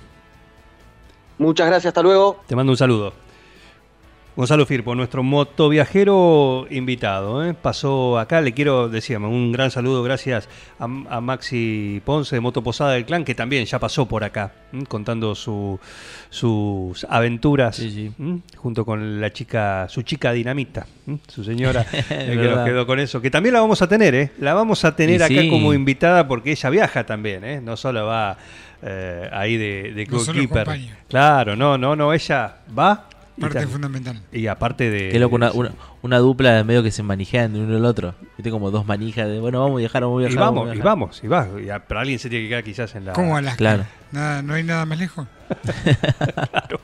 Muchas 1.37 1.67
gracias, 1.67 1.91
hasta 1.91 2.01
luego. 2.01 2.39
Te 2.47 2.55
mando 2.55 2.71
un 2.71 2.77
saludo. 2.77 3.13
Gonzalo 4.35 4.65
Firpo, 4.65 4.95
nuestro 4.95 5.21
motoviajero 5.21 6.65
invitado, 6.69 7.45
¿eh? 7.45 7.53
pasó 7.53 8.17
acá, 8.17 8.39
le 8.39 8.53
quiero, 8.53 8.87
decíamos, 8.87 9.31
un 9.31 9.51
gran 9.51 9.69
saludo, 9.69 10.01
gracias 10.01 10.47
a, 10.79 10.83
a 10.85 11.19
Maxi 11.19 12.01
Ponce 12.05 12.37
de 12.37 12.39
Moto 12.39 12.63
Posada 12.63 12.91
del 12.93 13.03
Clan, 13.05 13.25
que 13.25 13.35
también 13.35 13.65
ya 13.65 13.79
pasó 13.79 14.05
por 14.07 14.23
acá, 14.23 14.53
contando 14.87 15.35
su- 15.35 15.77
sus 16.29 17.05
aventuras, 17.09 17.75
Sí, 17.75 17.91
sí. 17.91 18.11
¿m? 18.17 18.39
junto 18.55 18.85
con 18.85 19.19
la 19.19 19.33
chica, 19.33 19.87
su 19.89 20.03
chica 20.03 20.31
dinamita, 20.31 20.85
su 21.27 21.43
señora, 21.43 21.83
que 22.07 22.35
nos 22.37 22.65
quedó 22.65 22.87
con 22.87 22.99
eso, 23.01 23.19
que 23.19 23.29
también 23.29 23.53
la 23.55 23.59
vamos 23.59 23.81
a 23.81 23.89
tener, 23.89 24.15
¿eh? 24.15 24.31
la 24.39 24.53
vamos 24.53 24.85
a 24.85 24.95
tener 24.95 25.19
Y 25.19 25.23
acá 25.23 25.41
sí. 25.41 25.49
como 25.49 25.73
invitada 25.73 26.25
porque 26.29 26.51
ella 26.51 26.69
viaja 26.69 27.05
también, 27.05 27.43
¿eh? 27.43 27.59
no 27.61 27.75
solo 27.75 28.05
va 28.05 28.37
eh, 28.83 29.27
ahí 29.33 29.57
de, 29.57 29.91
de 29.93 30.05
No. 30.05 30.17
Claro, 31.09 31.57
no, 31.57 31.77
no, 31.77 31.97
no, 31.97 32.13
ella 32.13 32.55
va 32.77 33.05
Parte 33.39 33.59
tal. 33.59 33.67
fundamental. 33.67 34.21
Y 34.31 34.47
aparte 34.47 34.89
de. 34.89 35.09
Qué 35.09 35.19
loco, 35.19 35.35
una, 35.35 35.51
una, 35.51 35.71
una 36.01 36.17
dupla 36.19 36.53
de 36.55 36.63
medio 36.63 36.83
que 36.83 36.91
se 36.91 37.03
manijean 37.03 37.53
de 37.53 37.59
uno 37.61 37.75
al 37.77 37.85
otro. 37.85 38.15
Viste 38.37 38.51
como 38.51 38.71
dos 38.71 38.85
manijas 38.85 39.27
de, 39.27 39.39
bueno, 39.39 39.59
vamos 39.61 39.77
a 39.77 39.79
viajar, 39.79 40.03
vamos 40.03 40.19
a 40.19 40.25
Y 40.25 40.27
viajar. 40.29 40.43
vamos, 40.45 40.75
y 40.75 40.79
vamos, 40.81 41.21
y 41.23 41.27
va. 41.27 41.47
y 41.65 41.69
a- 41.69 41.79
pero 41.79 41.99
alguien 42.01 42.19
se 42.19 42.29
tiene 42.29 42.45
que 42.45 42.49
quedar 42.49 42.63
quizás 42.63 42.95
en 42.95 43.05
la. 43.05 43.13
¿Cómo 43.13 43.35
Alaska? 43.37 43.57
Claro. 43.57 43.85
Nada, 44.11 44.41
¿No 44.41 44.53
hay 44.53 44.63
nada 44.63 44.85
más 44.85 44.97
lejos? 44.99 45.27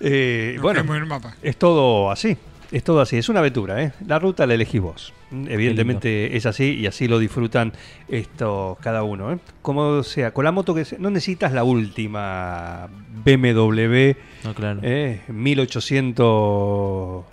Eh, 0.00 0.52
Nos 0.56 0.62
bueno, 0.62 1.06
mapa. 1.06 1.34
es 1.42 1.56
todo 1.56 2.10
así. 2.10 2.36
Es 2.70 2.84
todo 2.84 3.00
así. 3.00 3.16
Es 3.16 3.28
una 3.28 3.40
aventura, 3.40 3.82
¿eh? 3.82 3.92
La 4.06 4.18
ruta 4.18 4.46
la 4.46 4.54
elegís 4.54 4.80
vos. 4.80 5.12
Evidentemente 5.30 6.36
es 6.36 6.46
así 6.46 6.74
y 6.74 6.86
así 6.86 7.08
lo 7.08 7.18
disfrutan 7.18 7.72
esto 8.08 8.78
cada 8.80 9.02
uno, 9.02 9.32
¿eh? 9.32 9.38
Como 9.60 10.02
sea, 10.02 10.32
con 10.32 10.44
la 10.44 10.52
moto 10.52 10.74
que 10.74 10.84
sea, 10.84 10.98
no 10.98 11.10
necesitas 11.10 11.52
la 11.52 11.64
última 11.64 12.88
BMW 13.24 14.12
No, 14.44 14.54
claro. 14.54 14.80
Eh, 14.82 15.20
1800 15.28 17.24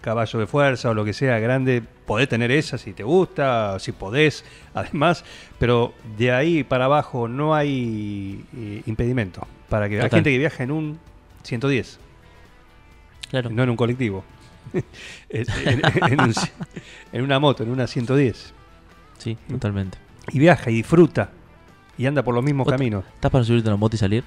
caballos 0.00 0.40
de 0.40 0.46
fuerza 0.46 0.90
o 0.90 0.94
lo 0.94 1.04
que 1.04 1.12
sea 1.12 1.38
grande, 1.38 1.82
podés 2.06 2.28
tener 2.28 2.50
esa 2.50 2.78
si 2.78 2.92
te 2.92 3.02
gusta, 3.02 3.78
si 3.78 3.92
podés, 3.92 4.44
además, 4.74 5.24
pero 5.58 5.92
de 6.16 6.32
ahí 6.32 6.64
para 6.64 6.84
abajo 6.84 7.28
no 7.28 7.54
hay 7.54 8.44
eh, 8.56 8.82
impedimento 8.86 9.46
para 9.68 9.88
que 9.88 9.96
hay 9.96 10.02
Total. 10.02 10.18
gente 10.18 10.30
que 10.30 10.38
viaja 10.38 10.62
en 10.62 10.70
un 10.70 10.98
110, 11.42 11.98
claro. 13.30 13.50
no 13.50 13.62
en 13.62 13.70
un 13.70 13.76
colectivo. 13.76 14.24
En, 15.30 15.46
en 16.12 16.20
un- 16.20 16.34
en 17.12 17.22
una 17.22 17.38
moto, 17.38 17.62
en 17.62 17.70
una 17.70 17.86
110. 17.86 18.52
Sí, 19.18 19.36
totalmente. 19.50 19.98
Y 20.32 20.38
viaja 20.38 20.70
y 20.70 20.74
disfruta 20.74 21.30
y 21.96 22.06
anda 22.06 22.22
por 22.22 22.34
los 22.34 22.44
mismos 22.44 22.68
caminos. 22.68 23.04
¿Estás 23.14 23.30
para 23.30 23.44
subirte 23.44 23.68
a 23.68 23.72
la 23.72 23.76
moto 23.76 23.96
y 23.96 23.98
salir? 23.98 24.24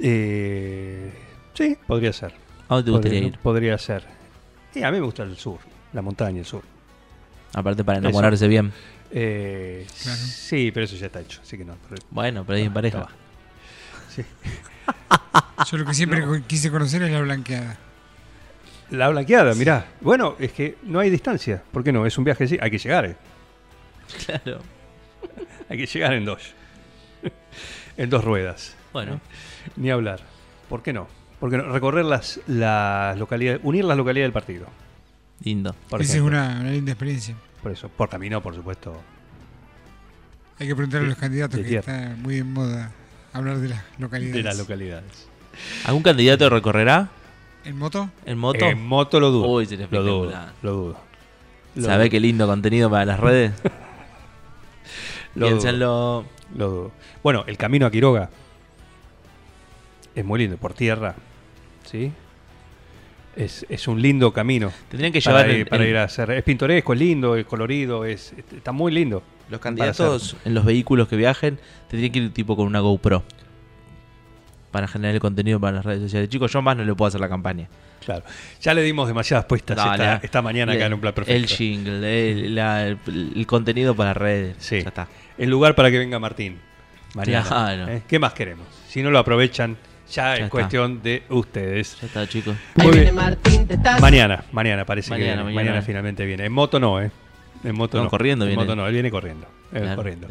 Eh, 0.00 1.12
sí, 1.54 1.76
podría 1.86 2.12
ser. 2.12 2.32
¿A 2.68 2.74
dónde 2.74 2.84
te 2.84 2.90
gustaría 2.90 3.18
podría, 3.20 3.28
ir? 3.28 3.38
podría 3.38 3.78
ser. 3.78 4.04
Y 4.74 4.82
a 4.82 4.90
mí 4.90 4.98
me 4.98 5.04
gusta 5.06 5.22
el 5.22 5.36
sur, 5.36 5.58
la 5.92 6.02
montaña, 6.02 6.40
el 6.40 6.44
sur. 6.46 6.62
Aparte 7.54 7.84
para 7.84 7.98
enamorarse 7.98 8.48
bien. 8.48 8.72
Eh, 9.10 9.86
Claro. 10.02 10.18
Sí, 10.18 10.70
pero 10.72 10.84
eso 10.84 10.96
ya 10.96 11.06
está 11.06 11.20
hecho, 11.20 11.40
así 11.42 11.56
que 11.56 11.64
no. 11.64 11.76
pero- 11.88 12.02
Bueno, 12.10 12.44
pero 12.44 12.58
ahí 12.58 12.64
en 12.64 12.72
pareja. 12.74 12.98
no. 12.98 13.06
Sí. 14.14 14.22
Yo 15.70 15.76
lo 15.78 15.84
que 15.86 15.94
siempre 15.94 16.22
quise 16.46 16.70
conocer 16.70 17.02
es 17.02 17.10
la 17.12 17.20
blanqueada. 17.20 17.78
La 18.90 19.08
blanqueada, 19.08 19.54
mirá. 19.54 19.86
Bueno, 20.00 20.36
es 20.38 20.52
que 20.52 20.76
no 20.84 21.00
hay 21.00 21.10
distancia. 21.10 21.62
¿Por 21.72 21.82
qué 21.82 21.92
no? 21.92 22.06
Es 22.06 22.16
un 22.18 22.24
viaje, 22.24 22.46
sí. 22.46 22.56
Hay 22.60 22.70
que 22.70 22.78
llegar, 22.78 23.04
eh. 23.06 23.16
Claro. 24.26 24.60
Hay 25.68 25.78
que 25.78 25.86
llegar 25.86 26.12
en 26.14 26.24
dos. 26.24 26.54
en 27.96 28.08
dos 28.10 28.24
ruedas. 28.24 28.76
Bueno, 28.92 29.20
Ni 29.76 29.90
hablar. 29.90 30.20
¿Por 30.68 30.82
qué 30.82 30.92
no? 30.92 31.08
Porque 31.40 31.56
no? 31.56 31.64
recorrer 31.72 32.04
las, 32.04 32.40
las 32.46 33.18
localidades, 33.18 33.60
unir 33.64 33.84
las 33.84 33.96
localidades 33.96 34.26
del 34.26 34.32
partido. 34.32 34.66
lindo. 35.42 35.74
Por 35.90 36.00
Esa 36.00 36.12
es 36.12 36.18
ejemplo. 36.18 36.38
una, 36.38 36.60
una 36.60 36.70
linda 36.70 36.92
experiencia. 36.92 37.34
Por 37.62 37.72
eso. 37.72 37.88
Por 37.88 38.08
camino, 38.08 38.40
por 38.42 38.54
supuesto. 38.54 39.00
Hay 40.58 40.68
que 40.68 40.74
preguntarle 40.76 41.06
a 41.06 41.10
los 41.10 41.18
candidatos 41.18 41.56
de 41.56 41.62
que 41.64 41.68
tierra. 41.68 41.96
está 41.96 42.16
muy 42.16 42.38
en 42.38 42.52
moda 42.52 42.92
hablar 43.32 43.58
de 43.58 43.68
las 43.70 43.82
localidades. 43.98 44.36
De 44.36 44.42
las 44.44 44.56
localidades. 44.56 45.28
¿Algún 45.84 46.02
candidato 46.02 46.48
recorrerá 46.48 47.08
¿En 47.66 47.76
moto? 47.78 48.08
en 48.24 48.38
moto? 48.38 48.64
En 48.64 48.82
moto 48.86 49.20
lo 49.20 49.30
dudo. 49.30 49.48
Uy, 49.48 49.66
sería 49.66 49.88
lo 49.90 50.02
dudo. 50.02 50.24
espectacular. 50.30 50.54
Lo 50.62 50.72
dudo. 50.72 50.96
Lo 51.74 51.82
¿Sabe 51.84 52.04
dudo. 52.04 52.10
qué 52.10 52.20
lindo 52.20 52.46
contenido 52.46 52.88
para 52.90 53.04
las 53.04 53.20
redes? 53.20 53.52
Lo 55.34 55.46
dudo. 55.46 55.58
Piénsenlo. 55.58 56.24
Lo 56.56 56.68
dudo. 56.70 56.92
Bueno, 57.22 57.44
el 57.46 57.58
camino 57.58 57.84
a 57.86 57.90
Quiroga 57.90 58.30
es 60.14 60.24
muy 60.24 60.38
lindo, 60.40 60.56
por 60.56 60.72
tierra. 60.72 61.14
¿Sí? 61.84 62.10
Es, 63.34 63.66
es 63.68 63.86
un 63.86 64.00
lindo 64.00 64.32
camino. 64.32 64.72
Tendrían 64.88 65.12
que 65.12 65.20
para, 65.20 65.38
llevar 65.40 65.50
ir, 65.50 65.60
el- 65.62 65.66
para 65.66 65.84
el- 65.84 65.90
ir 65.90 65.96
a 65.98 66.04
hacer. 66.04 66.30
Es 66.30 66.42
pintoresco, 66.42 66.94
es 66.94 66.98
lindo, 66.98 67.36
es 67.36 67.44
colorido, 67.44 68.04
es, 68.06 68.32
está 68.54 68.72
muy 68.72 68.92
lindo. 68.92 69.22
Los 69.50 69.60
candidatos 69.60 70.36
en 70.44 70.54
los 70.54 70.64
vehículos 70.64 71.06
que 71.08 71.16
viajen 71.16 71.58
tendrían 71.90 72.12
que 72.12 72.18
ir 72.20 72.32
tipo 72.32 72.56
con 72.56 72.66
una 72.66 72.80
GoPro. 72.80 73.22
Para 74.76 74.88
generar 74.88 75.14
el 75.14 75.20
contenido 75.22 75.58
para 75.58 75.76
las 75.76 75.86
redes 75.86 76.02
sociales. 76.02 76.28
Chicos, 76.28 76.52
yo 76.52 76.60
más 76.60 76.76
no 76.76 76.84
le 76.84 76.94
puedo 76.94 77.08
hacer 77.08 77.18
la 77.18 77.30
campaña. 77.30 77.66
Claro. 78.04 78.22
Ya 78.60 78.74
le 78.74 78.82
dimos 78.82 79.08
demasiadas 79.08 79.46
puestas 79.46 79.78
esta, 79.78 80.12
ah. 80.16 80.20
esta 80.22 80.42
mañana 80.42 80.74
acá 80.74 80.84
en 80.84 80.92
un 80.92 81.00
plan 81.00 81.14
perfecto. 81.14 81.34
El 81.34 81.46
jingle, 81.46 82.30
el, 82.30 82.54
la- 82.54 82.86
el- 82.88 82.98
el 83.34 83.46
contenido 83.46 83.96
para 83.96 84.10
las 84.10 84.16
redes. 84.18 84.56
Sí. 84.58 84.82
Ya 84.82 84.88
está. 84.88 85.08
El 85.38 85.48
lugar 85.48 85.74
para 85.74 85.90
que 85.90 85.98
venga 85.98 86.18
Martín. 86.18 86.58
Mañana. 87.14 87.46
Claro. 87.48 87.88
¿eh? 87.88 88.02
¿Qué 88.06 88.18
más 88.18 88.34
queremos? 88.34 88.66
Si 88.86 89.02
no 89.02 89.10
lo 89.10 89.18
aprovechan, 89.18 89.78
ya, 90.12 90.34
es 90.34 90.40
está. 90.40 90.50
cuestión 90.50 91.02
de 91.02 91.22
ustedes. 91.30 91.96
Ya 92.02 92.06
está, 92.06 92.26
chicos. 92.28 92.54
Muy 92.74 92.98
bien. 92.98 93.14
Mañana, 93.98 94.44
mañana 94.52 94.84
parece 94.84 95.08
Mañana, 95.08 95.26
que 95.26 95.32
viene. 95.36 95.44
mañana. 95.44 95.64
Mañana 95.70 95.82
finalmente 95.82 96.26
viene. 96.26 96.44
En 96.44 96.52
moto 96.52 96.78
no, 96.78 97.00
¿eh? 97.00 97.10
En 97.64 97.74
moto 97.76 97.98
No, 97.98 98.04
no. 98.04 98.10
corriendo 98.10 98.44
en 98.44 98.50
viene. 98.50 98.62
moto 98.62 98.76
no, 98.76 98.86
él 98.86 98.92
viene 98.92 99.10
corriendo. 99.10 99.46
Él 99.72 99.82
Claro, 99.82 99.96
corriendo. 99.96 100.28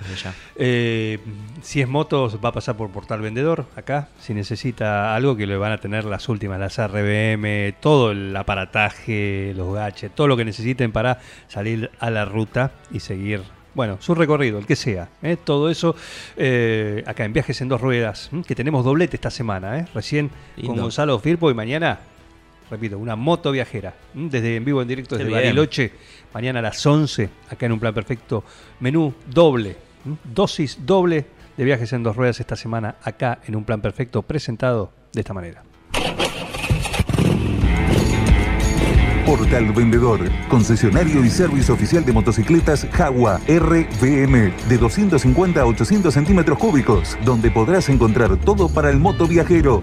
Eh, 0.55 1.19
si 1.61 1.81
es 1.81 1.87
motos, 1.87 2.39
va 2.43 2.49
a 2.49 2.51
pasar 2.53 2.77
por 2.77 2.89
Portal 2.89 3.19
Vendedor 3.21 3.65
acá. 3.75 4.07
Si 4.19 4.33
necesita 4.33 5.13
algo, 5.15 5.35
que 5.35 5.45
le 5.45 5.57
van 5.57 5.73
a 5.73 5.77
tener 5.77 6.05
las 6.05 6.29
últimas, 6.29 6.59
las 6.59 6.77
RBM, 6.77 7.73
todo 7.81 8.11
el 8.11 8.35
aparataje, 8.35 9.53
los 9.55 9.73
gadgets, 9.73 10.15
todo 10.15 10.27
lo 10.27 10.37
que 10.37 10.45
necesiten 10.45 10.91
para 10.91 11.19
salir 11.47 11.91
a 11.99 12.09
la 12.09 12.23
ruta 12.25 12.71
y 12.91 13.01
seguir, 13.01 13.41
bueno, 13.73 13.97
su 13.99 14.15
recorrido, 14.15 14.57
el 14.57 14.65
que 14.65 14.77
sea. 14.77 15.09
¿eh? 15.21 15.35
Todo 15.43 15.69
eso 15.69 15.95
eh, 16.37 17.03
acá 17.05 17.25
en 17.25 17.33
Viajes 17.33 17.59
en 17.61 17.67
Dos 17.67 17.81
Ruedas, 17.81 18.29
que 18.47 18.55
tenemos 18.55 18.85
doblete 18.85 19.17
esta 19.17 19.29
semana. 19.31 19.85
Recién 19.93 20.31
con. 20.65 20.77
Gonzalo 20.77 21.19
Firpo 21.19 21.51
y 21.51 21.53
mañana 21.53 21.99
repito, 22.69 22.97
una 22.97 23.15
moto 23.15 23.51
viajera. 23.51 23.93
Desde 24.13 24.55
en 24.55 24.65
vivo, 24.65 24.81
en 24.81 24.87
directo, 24.87 25.17
desde. 25.17 25.31
Bariloche. 25.31 25.91
Mañana 26.33 26.59
a 26.59 26.63
las 26.63 26.85
11, 26.85 27.29
acá 27.49 27.65
en 27.65 27.71
un 27.71 27.79
plan 27.79 27.93
perfecto. 27.93 28.43
Menú 28.79 29.13
doble, 29.27 29.77
dosis 30.33 30.79
doble 30.85 31.25
de 31.55 31.63
viajes 31.63 31.93
en 31.93 32.03
dos 32.03 32.15
ruedas 32.15 32.39
esta 32.39 32.55
semana, 32.55 32.95
acá 33.03 33.39
en 33.47 33.55
un 33.55 33.63
plan 33.63 33.81
perfecto, 33.81 34.21
presentado 34.21 34.91
de 35.13 35.21
esta 35.21 35.33
manera. 35.33 35.63
Portal 39.25 39.71
Vendedor, 39.73 40.19
concesionario 40.49 41.25
y 41.25 41.29
servicio 41.29 41.73
oficial 41.73 42.05
de 42.05 42.13
motocicletas 42.13 42.87
Jaguar 42.91 43.41
RVM 43.47 44.53
de 44.69 44.77
250 44.77 45.61
a 45.61 45.65
800 45.65 46.13
centímetros 46.13 46.59
cúbicos, 46.59 47.17
donde 47.25 47.49
podrás 47.49 47.89
encontrar 47.89 48.37
todo 48.37 48.69
para 48.69 48.91
el 48.91 48.99
moto 48.99 49.25
viajero. 49.27 49.81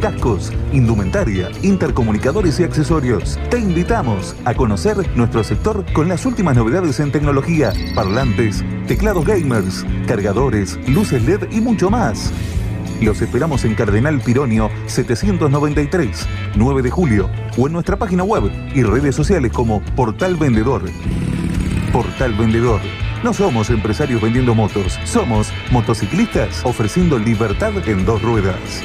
Cascos, 0.00 0.52
indumentaria, 0.72 1.50
intercomunicadores 1.62 2.60
y 2.60 2.64
accesorios. 2.64 3.38
Te 3.50 3.58
invitamos 3.58 4.36
a 4.44 4.54
conocer 4.54 4.96
nuestro 5.16 5.42
sector 5.42 5.84
con 5.92 6.08
las 6.08 6.26
últimas 6.26 6.56
novedades 6.56 7.00
en 7.00 7.10
tecnología, 7.10 7.72
parlantes, 7.94 8.64
teclados 8.86 9.24
gamers, 9.24 9.84
cargadores, 10.06 10.78
luces 10.88 11.22
LED 11.24 11.50
y 11.50 11.60
mucho 11.60 11.90
más. 11.90 12.32
Los 13.00 13.20
esperamos 13.20 13.64
en 13.64 13.74
Cardenal 13.74 14.20
Pironio 14.20 14.70
793, 14.86 16.26
9 16.56 16.82
de 16.82 16.90
julio, 16.90 17.30
o 17.56 17.66
en 17.66 17.72
nuestra 17.72 17.96
página 17.96 18.22
web 18.22 18.50
y 18.74 18.82
redes 18.82 19.14
sociales 19.14 19.52
como 19.52 19.82
Portal 19.94 20.36
Vendedor. 20.36 20.82
Portal 21.92 22.34
Vendedor. 22.34 22.80
No 23.22 23.32
somos 23.32 23.70
empresarios 23.70 24.20
vendiendo 24.20 24.54
motos, 24.54 24.98
somos 25.04 25.52
motociclistas 25.70 26.60
ofreciendo 26.64 27.18
libertad 27.18 27.72
en 27.88 28.04
dos 28.04 28.22
ruedas. 28.22 28.84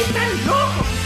¿Están 0.00 0.46
locos? 0.46 1.05